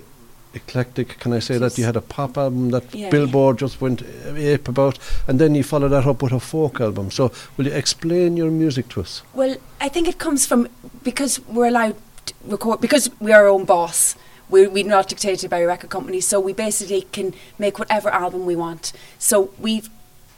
eclectic. 0.54 1.18
Can 1.20 1.32
I 1.32 1.38
say 1.38 1.58
that 1.58 1.78
you 1.78 1.84
had 1.84 1.96
a 1.96 2.00
pop 2.00 2.36
album 2.36 2.70
that 2.70 2.94
Yeah. 2.94 3.08
Billboard 3.10 3.58
just 3.58 3.80
went 3.80 4.02
ape 4.36 4.68
about, 4.68 4.98
and 5.26 5.38
then 5.38 5.54
you 5.54 5.62
followed 5.62 5.90
that 5.90 6.06
up 6.06 6.22
with 6.22 6.32
a 6.32 6.40
folk 6.40 6.80
album. 6.80 7.10
So 7.10 7.32
will 7.56 7.66
you 7.66 7.72
explain 7.72 8.36
your 8.36 8.50
music 8.50 8.88
to 8.90 9.00
us? 9.00 9.22
Well, 9.32 9.56
I 9.80 9.88
think 9.88 10.08
it 10.08 10.18
comes 10.18 10.46
from 10.46 10.68
because 11.02 11.40
we're 11.46 11.68
allowed 11.68 11.96
to 12.26 12.34
record 12.46 12.80
because 12.80 13.10
we're 13.20 13.36
our 13.36 13.48
own 13.48 13.64
boss. 13.64 14.16
We're, 14.50 14.68
we're 14.68 14.86
not 14.86 15.08
dictated 15.08 15.48
by 15.50 15.58
a 15.58 15.66
record 15.66 15.90
company, 15.90 16.20
so 16.20 16.40
we 16.40 16.52
basically 16.52 17.02
can 17.12 17.34
make 17.58 17.78
whatever 17.78 18.10
album 18.10 18.46
we 18.46 18.56
want. 18.56 18.92
So 19.18 19.52
we've 19.58 19.88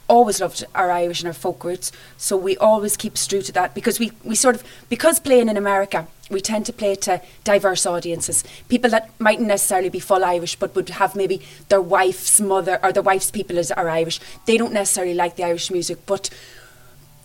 always 0.07 0.39
loved 0.41 0.63
our 0.75 0.91
Irish 0.91 1.21
and 1.21 1.27
our 1.27 1.33
folk 1.33 1.63
roots, 1.63 1.91
so 2.17 2.37
we 2.37 2.55
always 2.57 2.95
keep 2.95 3.15
true 3.15 3.41
to 3.41 3.51
that 3.53 3.73
because 3.73 3.99
we, 3.99 4.11
we 4.23 4.35
sort 4.35 4.55
of 4.55 4.63
because 4.89 5.19
playing 5.19 5.49
in 5.49 5.57
America, 5.57 6.07
we 6.29 6.41
tend 6.41 6.65
to 6.65 6.73
play 6.73 6.95
to 6.95 7.21
diverse 7.43 7.85
audiences, 7.85 8.43
people 8.69 8.89
that 8.91 9.09
mightn't 9.19 9.47
necessarily 9.47 9.89
be 9.89 9.99
full 9.99 10.23
Irish, 10.23 10.55
but 10.55 10.75
would 10.75 10.89
have 10.89 11.15
maybe 11.15 11.41
their 11.69 11.81
wife's 11.81 12.39
mother 12.39 12.79
or 12.83 12.91
their 12.91 13.03
wife's 13.03 13.31
people 13.31 13.57
as 13.57 13.71
are 13.71 13.89
Irish. 13.89 14.19
They 14.45 14.57
don't 14.57 14.73
necessarily 14.73 15.13
like 15.13 15.35
the 15.35 15.45
Irish 15.45 15.71
music, 15.71 16.05
but 16.05 16.29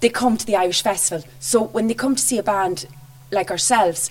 they 0.01 0.09
come 0.09 0.37
to 0.37 0.47
the 0.47 0.57
Irish 0.57 0.83
Festival. 0.83 1.29
So 1.41 1.63
when 1.63 1.89
they 1.89 1.95
come 1.95 2.15
to 2.15 2.23
see 2.23 2.39
a 2.39 2.43
band 2.43 2.87
like 3.31 3.51
ourselves, 3.51 4.11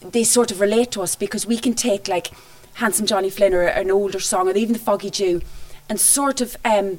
they 0.00 0.24
sort 0.24 0.50
of 0.50 0.60
relate 0.60 0.90
to 0.92 1.02
us 1.02 1.16
because 1.16 1.46
we 1.46 1.58
can 1.58 1.74
take 1.74 2.08
like 2.08 2.30
Handsome 2.74 3.06
Johnny 3.06 3.30
Flynn 3.30 3.54
or 3.54 3.62
an 3.62 3.90
older 3.90 4.20
song 4.20 4.48
or 4.48 4.56
even 4.56 4.72
the 4.72 4.78
Foggy 4.78 5.10
Dew 5.10 5.40
and 5.88 5.98
sort 6.00 6.40
of, 6.40 6.56
um, 6.64 6.98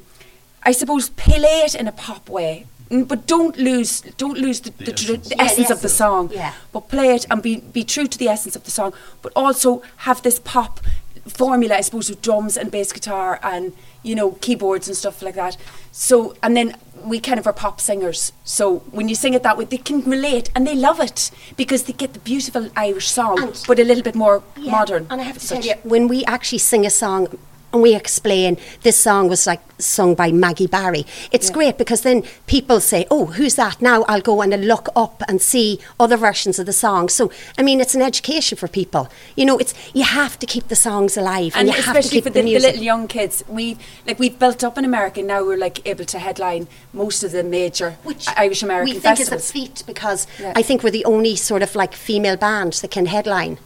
I 0.63 0.71
suppose, 0.71 1.09
play 1.09 1.61
it 1.65 1.75
in 1.75 1.87
a 1.87 1.91
pop 1.91 2.29
way. 2.29 2.65
Mm, 2.89 3.07
But 3.07 3.27
don't 3.27 3.57
lose, 3.57 4.01
don't 4.17 4.37
lose 4.37 4.61
the, 4.61 4.71
the, 4.71 4.91
tr- 4.93 5.07
the 5.07 5.13
Yeah, 5.17 5.35
the 5.35 5.41
essence 5.41 5.69
of 5.69 5.81
the 5.81 5.89
song. 5.89 6.31
Yeah. 6.33 6.53
But 6.71 6.87
play 6.89 7.13
it 7.13 7.25
and 7.29 7.41
be 7.43 7.57
be 7.57 7.83
true 7.83 8.07
to 8.07 8.17
the 8.17 8.27
essence 8.29 8.55
of 8.55 8.63
the 8.63 8.71
song. 8.71 8.93
But 9.21 9.33
also 9.35 9.83
have 9.97 10.21
this 10.23 10.39
pop 10.39 10.79
formula, 11.27 11.75
I 11.75 11.81
suppose, 11.81 12.09
with 12.09 12.21
drums 12.21 12.55
and 12.57 12.71
bass 12.71 12.93
guitar 12.93 13.39
and 13.43 13.73
you 14.03 14.15
know 14.15 14.31
keyboards 14.39 14.87
and 14.87 14.95
stuff 14.95 15.21
like 15.21 15.35
that. 15.35 15.57
So 15.91 16.35
and 16.41 16.55
then 16.55 16.75
we 17.09 17.19
kind 17.19 17.39
of 17.39 17.47
are 17.47 17.53
pop 17.53 17.79
singers. 17.79 18.31
So 18.43 18.79
when 18.91 19.07
you 19.09 19.15
sing 19.15 19.33
it 19.33 19.43
that 19.43 19.57
way, 19.57 19.65
they 19.65 19.77
can 19.77 20.01
relate 20.03 20.49
and 20.55 20.65
they 20.67 20.75
love 20.75 20.99
it 20.99 21.31
because 21.55 21.83
they 21.83 21.93
get 21.93 22.13
the 22.13 22.19
beautiful 22.19 22.69
Irish 22.75 23.09
song, 23.09 23.41
And- 23.41 23.63
but 23.67 23.79
a 23.79 23.83
little 23.83 24.03
bit 24.03 24.15
more 24.15 24.43
Yeah, 24.57 24.71
modern. 24.71 25.07
And 25.09 25.21
I 25.21 25.23
have 25.23 25.37
to 25.39 25.45
Such- 25.47 25.65
tell 25.65 25.67
you, 25.67 25.75
when 25.83 26.07
we 26.07 26.25
actually 26.25 26.59
sing 26.59 26.85
a 26.85 26.89
song 26.89 27.27
and 27.73 27.81
we 27.81 27.95
explain 27.95 28.57
this 28.83 28.97
song 28.97 29.27
was 29.29 29.45
like 29.45 29.61
sung 29.79 30.15
by 30.15 30.31
Maggie 30.31 30.65
Barry, 30.67 31.05
it's 31.31 31.49
great 31.51 31.77
because 31.77 32.01
then 32.01 32.23
people 32.47 32.79
say, 32.79 33.05
"Oh, 33.11 33.25
who's 33.27 33.55
that?" 33.55 33.81
Now 33.81 34.03
I'll 34.03 34.21
go 34.21 34.41
and 34.41 34.53
I'll 34.53 34.59
look 34.59 34.89
up 34.95 35.21
and 35.27 35.41
see 35.41 35.79
other 35.99 36.17
versions 36.17 36.57
of 36.59 36.65
the 36.65 36.73
song. 36.73 37.09
So 37.09 37.31
I 37.57 37.61
mean, 37.63 37.79
it's 37.81 37.93
an 37.95 38.01
education 38.01 38.57
for 38.57 38.67
people. 38.67 39.09
You 39.35 39.45
know, 39.45 39.57
it's 39.57 39.73
you 39.93 40.03
have 40.03 40.39
to 40.39 40.45
keep 40.45 40.67
the 40.69 40.75
songs 40.75 41.17
alive, 41.17 41.53
and, 41.55 41.67
and 41.67 41.77
you 41.77 41.83
have 41.83 41.93
to 41.93 41.99
especially 41.99 42.17
keep 42.17 42.23
for 42.23 42.29
the, 42.31 42.41
the, 42.41 42.53
the 42.53 42.59
little 42.59 42.83
young 42.83 43.07
kids, 43.07 43.43
we 43.47 43.77
like 44.07 44.17
we've 44.19 44.39
built 44.39 44.63
up 44.63 44.77
in 44.77 44.85
America. 44.85 45.21
Now 45.21 45.43
we're 45.45 45.57
like 45.57 45.85
able 45.87 46.05
to 46.05 46.19
headline 46.19 46.67
most 46.93 47.23
of 47.23 47.31
the 47.31 47.43
major 47.43 47.97
which 48.03 48.27
Irish 48.37 48.63
American 48.63 48.85
we 48.95 48.99
think 48.99 49.17
festivals. 49.17 49.43
is 49.43 49.49
a 49.49 49.53
feat 49.53 49.83
because 49.85 50.25
Yeah. 50.39 50.53
I 50.55 50.63
think 50.63 50.83
we're 50.83 50.91
the 50.91 51.05
only 51.05 51.35
sort 51.35 51.61
of 51.61 51.75
like 51.75 51.93
female 51.93 52.37
band 52.37 52.73
that 52.73 52.91
can 52.91 53.05
headline. 53.07 53.59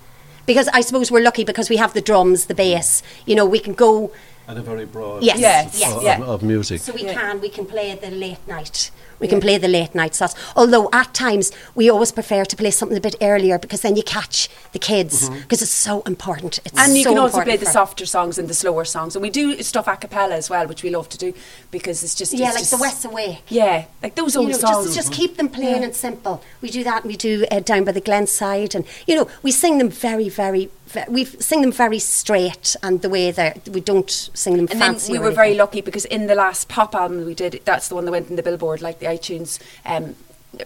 Because 0.45 0.67
I 0.73 0.81
suppose 0.81 1.11
we're 1.11 1.23
lucky 1.23 1.43
because 1.43 1.69
we 1.69 1.77
have 1.77 1.93
the 1.93 2.01
drums, 2.01 2.45
the 2.45 2.55
bass. 2.55 3.03
You 3.25 3.35
know, 3.35 3.45
we 3.45 3.59
can 3.59 3.73
go. 3.73 4.11
And 4.47 4.57
a 4.57 4.61
very 4.61 4.85
broad 4.85 5.23
Yes, 5.23 5.39
Yes, 5.39 5.79
yes. 5.79 5.95
of, 5.95 6.03
yeah. 6.03 6.17
of, 6.21 6.29
of 6.29 6.43
music. 6.43 6.81
So 6.81 6.93
we 6.93 7.03
Yeah. 7.03 7.13
can 7.13 7.39
we 7.41 7.49
can 7.49 7.65
play 7.65 7.93
the 7.95 8.09
late 8.11 8.45
night. 8.47 8.91
We 9.21 9.27
can 9.27 9.39
play 9.39 9.57
the 9.57 9.67
late 9.69 9.95
night 9.95 10.15
slots. 10.15 10.35
Although 10.55 10.89
at 10.91 11.13
times 11.13 11.51
we 11.75 11.89
always 11.89 12.11
prefer 12.11 12.43
to 12.43 12.55
play 12.55 12.71
something 12.71 12.97
a 12.97 13.01
bit 13.01 13.15
earlier 13.21 13.57
because 13.59 13.81
then 13.81 13.95
you 13.95 14.03
catch 14.03 14.49
the 14.73 14.79
kids 14.79 15.29
because 15.29 15.61
it's 15.61 15.71
so 15.71 16.01
important. 16.01 16.59
It's 16.65 16.77
and 16.77 16.97
you 16.97 17.03
so 17.03 17.11
can 17.11 17.19
also 17.19 17.41
play 17.43 17.55
the 17.57 17.65
softer 17.67 18.05
songs 18.05 18.37
and 18.37 18.47
the 18.49 18.53
slower 18.53 18.83
songs, 18.83 19.15
and 19.15 19.21
we 19.21 19.29
do 19.29 19.61
stuff 19.61 19.87
a 19.87 19.95
cappella 19.95 20.35
as 20.35 20.49
well, 20.49 20.67
which 20.67 20.83
we 20.83 20.89
love 20.89 21.07
to 21.09 21.17
do 21.17 21.33
because 21.69 22.03
it's 22.03 22.15
just 22.15 22.33
Yeah, 22.33 22.47
it's 22.47 22.55
like 22.55 22.61
just, 22.63 22.71
the 22.71 22.77
West 22.77 23.05
Awake. 23.05 23.43
Yeah, 23.47 23.85
like 24.03 24.15
those 24.15 24.33
You 24.35 24.41
old 24.41 24.51
know, 24.51 24.57
songs. 24.57 24.85
just, 24.87 24.95
just 24.95 25.13
keep 25.13 25.37
them 25.37 25.49
plain 25.49 25.77
Yeah. 25.77 25.83
and 25.83 25.95
simple. 25.95 26.43
We 26.61 26.69
do 26.71 26.83
that. 26.83 27.03
and 27.03 27.11
We 27.11 27.15
do 27.17 27.45
uh, 27.51 27.59
down 27.59 27.83
by 27.83 27.91
the 27.91 28.01
Glen 28.01 28.25
side, 28.27 28.73
and 28.75 28.85
you 29.05 29.15
know 29.15 29.27
we 29.43 29.51
sing 29.51 29.77
them 29.77 29.89
very, 29.89 30.29
very. 30.29 30.69
We 31.07 31.25
sing 31.25 31.61
them 31.61 31.71
very 31.71 31.99
straight, 31.99 32.75
and 32.83 33.01
the 33.01 33.09
way 33.09 33.31
that 33.31 33.69
we 33.69 33.81
don't 33.81 34.09
sing 34.09 34.53
them 34.53 34.67
and 34.71 34.81
then 34.81 34.93
fancy. 34.93 35.11
we 35.11 35.19
were 35.19 35.31
very 35.31 35.53
lucky 35.53 35.81
because 35.81 36.05
in 36.05 36.27
the 36.27 36.35
last 36.35 36.69
pop 36.69 36.95
album 36.95 37.25
we 37.25 37.33
did, 37.33 37.61
that's 37.65 37.87
the 37.87 37.95
one 37.95 38.05
that 38.05 38.11
went 38.11 38.29
in 38.29 38.35
the 38.35 38.43
Billboard, 38.43 38.81
like 38.81 38.99
the 38.99 39.05
iTunes 39.05 39.59
um, 39.85 40.15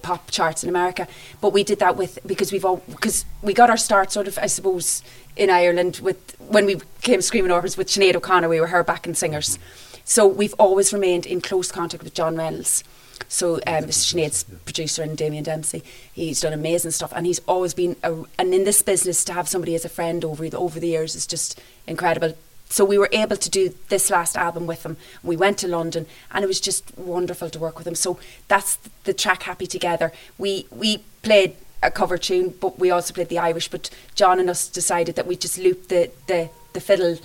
pop 0.01 0.31
charts 0.31 0.63
in 0.63 0.69
America. 0.69 1.07
But 1.41 1.53
we 1.53 1.63
did 1.63 1.79
that 1.79 1.95
with 1.95 2.19
because 2.25 2.51
we've 2.51 2.65
all 2.65 2.83
because 2.89 3.25
we 3.41 3.53
got 3.53 3.69
our 3.69 3.77
start 3.77 4.11
sort 4.11 4.27
of 4.27 4.37
I 4.39 4.47
suppose 4.47 5.03
in 5.35 5.49
Ireland 5.49 5.99
with 6.01 6.35
when 6.39 6.65
we 6.65 6.77
came 7.01 7.21
Screaming 7.21 7.51
Orphans 7.51 7.77
with 7.77 7.87
Sinead 7.87 8.15
O'Connor. 8.15 8.49
We 8.49 8.59
were 8.59 8.67
her 8.67 8.83
backing 8.83 9.13
singers, 9.13 9.59
so 10.03 10.27
we've 10.27 10.55
always 10.59 10.93
remained 10.93 11.25
in 11.25 11.41
close 11.41 11.71
contact 11.71 12.03
with 12.03 12.13
John 12.13 12.35
Reynolds. 12.35 12.83
So 13.27 13.55
um, 13.67 13.85
Sinead's 13.91 14.43
producer 14.43 15.03
and 15.03 15.17
Damien 15.17 15.43
Dempsey, 15.43 15.83
he's 16.13 16.41
done 16.41 16.53
amazing 16.53 16.91
stuff, 16.91 17.13
and 17.15 17.25
he's 17.25 17.39
always 17.47 17.73
been. 17.73 17.95
A, 18.03 18.23
and 18.37 18.53
in 18.53 18.63
this 18.63 18.81
business, 18.81 19.23
to 19.25 19.33
have 19.33 19.47
somebody 19.47 19.75
as 19.75 19.85
a 19.85 19.89
friend 19.89 20.23
over 20.23 20.49
the, 20.49 20.57
over 20.57 20.79
the 20.79 20.87
years 20.87 21.15
is 21.15 21.27
just 21.27 21.61
incredible. 21.87 22.37
So 22.69 22.83
we 22.83 22.97
were 22.97 23.09
able 23.11 23.37
to 23.37 23.49
do 23.49 23.73
this 23.89 24.09
last 24.09 24.35
album 24.35 24.65
with 24.65 24.85
him. 24.85 24.97
We 25.23 25.37
went 25.37 25.57
to 25.59 25.67
London, 25.67 26.07
and 26.31 26.43
it 26.43 26.47
was 26.47 26.59
just 26.59 26.97
wonderful 26.97 27.49
to 27.49 27.59
work 27.59 27.77
with 27.77 27.87
him. 27.87 27.95
So 27.95 28.19
that's 28.47 28.77
the 29.03 29.13
track 29.13 29.43
"Happy 29.43 29.67
Together." 29.67 30.11
We 30.37 30.67
we 30.71 30.99
played 31.21 31.55
a 31.83 31.91
cover 31.91 32.17
tune, 32.17 32.53
but 32.59 32.79
we 32.79 32.89
also 32.89 33.13
played 33.13 33.29
the 33.29 33.39
Irish. 33.39 33.67
But 33.67 33.89
John 34.15 34.39
and 34.39 34.49
us 34.49 34.67
decided 34.67 35.15
that 35.15 35.27
we 35.27 35.35
just 35.35 35.57
looped 35.57 35.89
the 35.89 36.11
the, 36.27 36.49
the 36.73 36.81
fiddle 36.81 37.17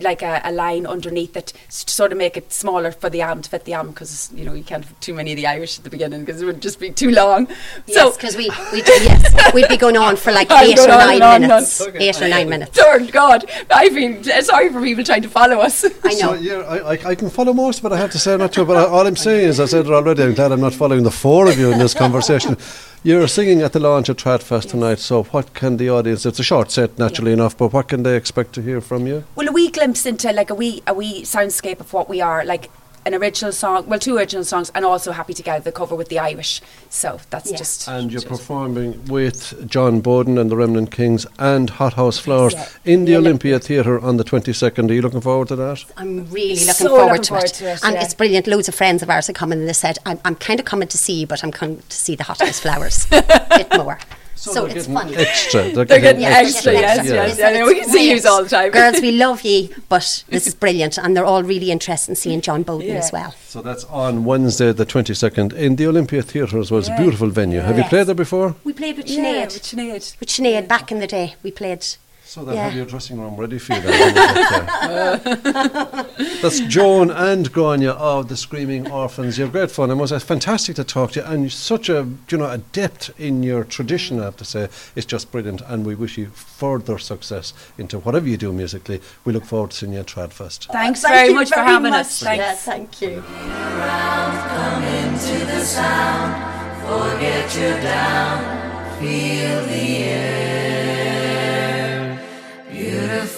like 0.00 0.22
a, 0.22 0.40
a 0.44 0.52
line 0.52 0.86
underneath 0.86 1.36
it 1.36 1.48
to 1.70 1.92
sort 1.92 2.12
of 2.12 2.18
make 2.18 2.36
it 2.36 2.52
smaller 2.52 2.92
for 2.92 3.10
the 3.10 3.22
arm 3.22 3.42
to 3.42 3.50
fit 3.50 3.64
the 3.64 3.74
arm 3.74 3.88
because 3.90 4.30
you 4.34 4.44
know 4.44 4.52
you 4.54 4.62
can't 4.64 4.84
have 4.84 5.00
too 5.00 5.14
many 5.14 5.32
of 5.32 5.36
the 5.36 5.46
Irish 5.46 5.78
at 5.78 5.84
the 5.84 5.90
beginning 5.90 6.24
because 6.24 6.40
it 6.42 6.44
would 6.46 6.60
just 6.62 6.78
be 6.80 6.90
too 6.90 7.10
long. 7.10 7.48
Yes, 7.86 8.16
because 8.16 8.36
we 8.36 8.48
we 8.72 8.82
yes 8.84 9.52
we'd 9.54 9.68
be 9.68 9.76
going 9.76 9.96
on 9.96 10.16
for 10.16 10.32
like 10.32 10.50
eight 10.62 10.78
or 10.78 10.90
on 10.90 10.98
nine 10.98 11.22
on 11.22 11.40
minutes. 11.42 11.80
on. 11.80 11.96
Eight 11.96 12.20
or 12.22 12.28
nine 12.28 12.48
minutes. 12.48 12.72
Dear 12.72 13.00
God, 13.10 13.44
I 13.70 13.88
feel 13.90 14.22
sorry 14.42 14.70
for 14.72 14.80
people 14.82 15.04
trying 15.04 15.22
to 15.22 15.28
follow 15.28 15.58
us. 15.60 15.84
I 16.04 16.10
So, 16.14 16.26
know. 16.26 16.34
yeah, 16.34 16.58
I, 16.60 16.76
I, 16.94 16.98
I 17.10 17.14
can 17.14 17.30
follow 17.30 17.52
most 17.52 17.82
but 17.82 17.92
I 17.92 17.96
have 17.96 18.10
to 18.12 18.18
say, 18.18 18.34
I'm 18.34 18.40
not 18.40 18.54
sure, 18.54 18.64
but 18.64 18.76
all 18.88 19.06
I'm 19.06 19.16
saying 19.16 19.46
is, 19.48 19.60
I 19.60 19.66
said 19.66 19.86
it 19.86 19.92
already, 19.92 20.22
I'm 20.22 20.34
glad 20.34 20.52
I'm 20.52 20.60
not 20.60 20.74
following 20.74 21.02
the 21.04 21.10
four 21.10 21.48
of 21.48 21.58
you 21.58 21.70
in 21.72 21.78
this 21.78 21.94
conversation. 22.04 22.56
You're 23.04 23.28
singing 23.28 23.62
at 23.62 23.72
the 23.72 23.78
launch 23.78 24.08
of 24.08 24.16
Tradfest 24.16 24.70
tonight, 24.70 24.98
so 24.98 25.22
what 25.22 25.54
can 25.54 25.76
the 25.76 25.88
audience, 25.88 26.26
it's 26.26 26.40
a 26.40 26.42
short 26.42 26.72
set 26.72 26.98
naturally 26.98 27.32
enough, 27.32 27.56
but 27.56 27.72
what 27.72 27.86
can 27.86 28.02
they 28.02 28.16
expect 28.16 28.54
to 28.54 28.62
hear 28.62 28.80
from 28.80 29.06
you? 29.06 29.22
Well, 29.36 29.48
a 29.48 29.52
wee 29.52 29.70
glimpse 29.70 30.04
into 30.04 30.32
like 30.32 30.50
a 30.50 30.54
wee 30.54 30.82
a 30.84 30.94
wee 30.94 31.22
soundscape 31.22 31.78
of 31.78 31.92
what 31.92 32.08
we 32.08 32.20
are. 32.20 32.44
Like 32.44 32.70
an 33.06 33.14
original 33.14 33.52
song, 33.52 33.86
well, 33.86 33.98
two 33.98 34.16
original 34.16 34.44
songs, 34.44 34.70
and 34.74 34.84
also 34.84 35.12
Happy 35.12 35.34
Together, 35.34 35.62
the 35.64 35.72
cover 35.72 35.94
with 35.94 36.08
the 36.08 36.18
Irish. 36.18 36.60
So 36.90 37.20
that's 37.30 37.50
Yeah. 37.50 37.56
just. 37.58 37.88
And 37.88 38.10
you're 38.12 38.20
just- 38.20 38.28
performing 38.28 39.04
with 39.06 39.68
Jon 39.68 40.00
Boden 40.00 40.36
and 40.38 40.50
the 40.50 40.56
Remnant 40.56 40.90
Kings 40.90 41.26
and 41.38 41.70
Hothouse 41.70 42.18
Flowers 42.18 42.54
Yeah. 42.54 42.68
in 42.84 43.04
the 43.04 43.12
Yeah. 43.12 43.18
Olympia 43.18 43.58
Theatre 43.58 43.98
on 43.98 44.16
the 44.16 44.24
22nd. 44.24 44.90
Are 44.90 44.94
you 44.94 45.02
looking 45.02 45.20
forward 45.20 45.48
to 45.48 45.56
that? 45.56 45.84
I'm 45.96 46.28
really 46.30 46.54
looking 46.54 46.74
So 46.74 46.88
forward, 46.88 47.06
looking 47.06 47.22
to, 47.22 47.28
forward 47.28 47.44
it. 47.44 47.54
to 47.54 47.70
it, 47.72 47.80
And 47.82 47.94
yeah. 47.94 48.02
it's 48.04 48.14
brilliant. 48.14 48.46
Loads 48.46 48.68
of 48.68 48.74
friends 48.74 49.02
of 49.02 49.10
ours 49.10 49.28
are 49.28 49.32
coming 49.32 49.58
and 49.60 49.68
they 49.68 49.72
said, 49.72 49.98
I'm, 50.04 50.18
I'm 50.24 50.34
kind 50.34 50.60
of 50.60 50.66
coming 50.66 50.88
to 50.88 50.98
see 50.98 51.14
you, 51.20 51.26
but 51.26 51.42
I'm 51.44 51.52
coming 51.52 51.82
to 51.88 51.96
see 51.96 52.14
the 52.16 52.24
hothouse 52.24 52.60
flowers 52.60 53.06
a 53.12 53.46
bit 53.50 53.68
more. 53.76 53.98
So, 54.38 54.52
they're 54.54 54.76
it's 54.76 54.86
getting 54.86 54.94
fun. 54.94 55.14
Extra. 55.14 55.62
They're, 55.72 55.84
They're 55.84 56.00
getting 56.00 56.22
Yeah, 56.22 56.28
extra, 56.28 56.72
yeah, 56.72 56.80
yes, 56.80 57.06
yeah. 57.06 57.12
yes. 57.14 57.38
Yeah. 57.38 57.50
yeah. 57.50 57.66
We 57.66 57.74
can 57.80 57.88
see 57.88 58.10
you 58.12 58.20
all 58.28 58.42
the 58.44 58.48
time. 58.48 58.70
Girls, 58.70 59.00
we 59.00 59.12
love 59.12 59.42
ye, 59.42 59.70
but 59.88 60.24
this 60.28 60.46
is 60.46 60.54
brilliant. 60.54 60.96
And 60.98 61.16
they're 61.16 61.24
all 61.24 61.42
really 61.42 61.70
interested 61.70 62.10
in 62.12 62.16
seeing 62.16 62.40
Jon 62.40 62.62
Boden 62.62 62.88
Yeah. 62.88 62.94
as 62.94 63.10
well. 63.12 63.34
So 63.46 63.62
that's 63.62 63.84
on 63.84 64.24
Wednesday, 64.24 64.72
the 64.72 64.86
22nd, 64.86 65.52
in 65.54 65.76
the 65.76 65.86
Olympia 65.88 66.22
Theatre 66.22 66.58
as 66.60 66.70
well. 66.70 66.80
It's 66.80 66.88
a 66.88 66.96
beautiful 66.96 67.28
venue. 67.28 67.60
Have 67.60 67.76
you 67.78 67.84
played 67.84 68.06
there 68.06 68.14
before? 68.14 68.54
We 68.64 68.72
played 68.72 68.96
with 68.96 69.08
Yeah, 69.08 69.46
Sinead. 69.46 69.54
with 69.54 69.62
Sinead. 69.62 70.20
with 70.20 70.28
Sinead 70.28 70.68
back 70.68 70.92
in 70.92 71.00
the 71.00 71.06
day. 71.06 71.34
We 71.42 71.50
played. 71.50 71.84
So 72.28 72.44
they'll 72.44 72.56
Yeah. 72.56 72.64
have 72.64 72.74
your 72.74 72.84
dressing 72.84 73.18
room 73.18 73.36
ready 73.36 73.58
for 73.58 73.72
you 73.72 73.80
then. 73.80 75.20
That's 76.42 76.60
Joan 76.60 77.10
and 77.10 77.50
Grania 77.50 77.92
of 77.92 78.28
the 78.28 78.36
Screaming 78.36 78.90
Orphans. 78.90 79.38
You're 79.38 79.48
great 79.48 79.70
fun. 79.70 79.90
It 79.90 79.94
was 79.94 80.12
uh, 80.12 80.18
fantastic 80.18 80.76
to 80.76 80.84
talk 80.84 81.12
to 81.12 81.20
you, 81.20 81.26
and 81.26 81.40
you're 81.44 81.48
such 81.50 81.88
a 81.88 82.06
you 82.28 82.36
know 82.36 82.50
a 82.50 82.58
depth 82.58 83.18
in 83.18 83.42
your 83.42 83.64
tradition. 83.64 84.20
I 84.20 84.24
have 84.24 84.36
to 84.36 84.44
say, 84.44 84.68
it's 84.94 85.06
just 85.06 85.32
brilliant, 85.32 85.62
and 85.62 85.86
we 85.86 85.94
wish 85.94 86.18
you 86.18 86.26
further 86.26 86.98
success 86.98 87.54
into 87.78 87.98
whatever 87.98 88.28
you 88.28 88.36
do 88.36 88.52
musically. 88.52 89.00
We 89.24 89.32
look 89.32 89.46
forward 89.46 89.70
to 89.70 89.76
seeing 89.78 89.94
you 89.94 90.00
at 90.00 90.06
Tradfest. 90.06 90.66
Thanks 90.70 91.00
Thank 91.00 91.14
very 91.14 91.28
you 91.30 91.34
much 91.34 91.48
for 91.48 91.54
very 91.54 91.66
having 91.68 91.92
much. 91.92 92.00
us. 92.00 92.20
Thanks. 92.20 92.44
Yeah, 92.44 92.54
thank 92.54 93.00
you. 93.00 93.22
Come 93.22 94.84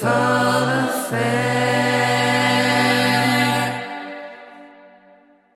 of 0.02 1.10
faith. 1.10 1.59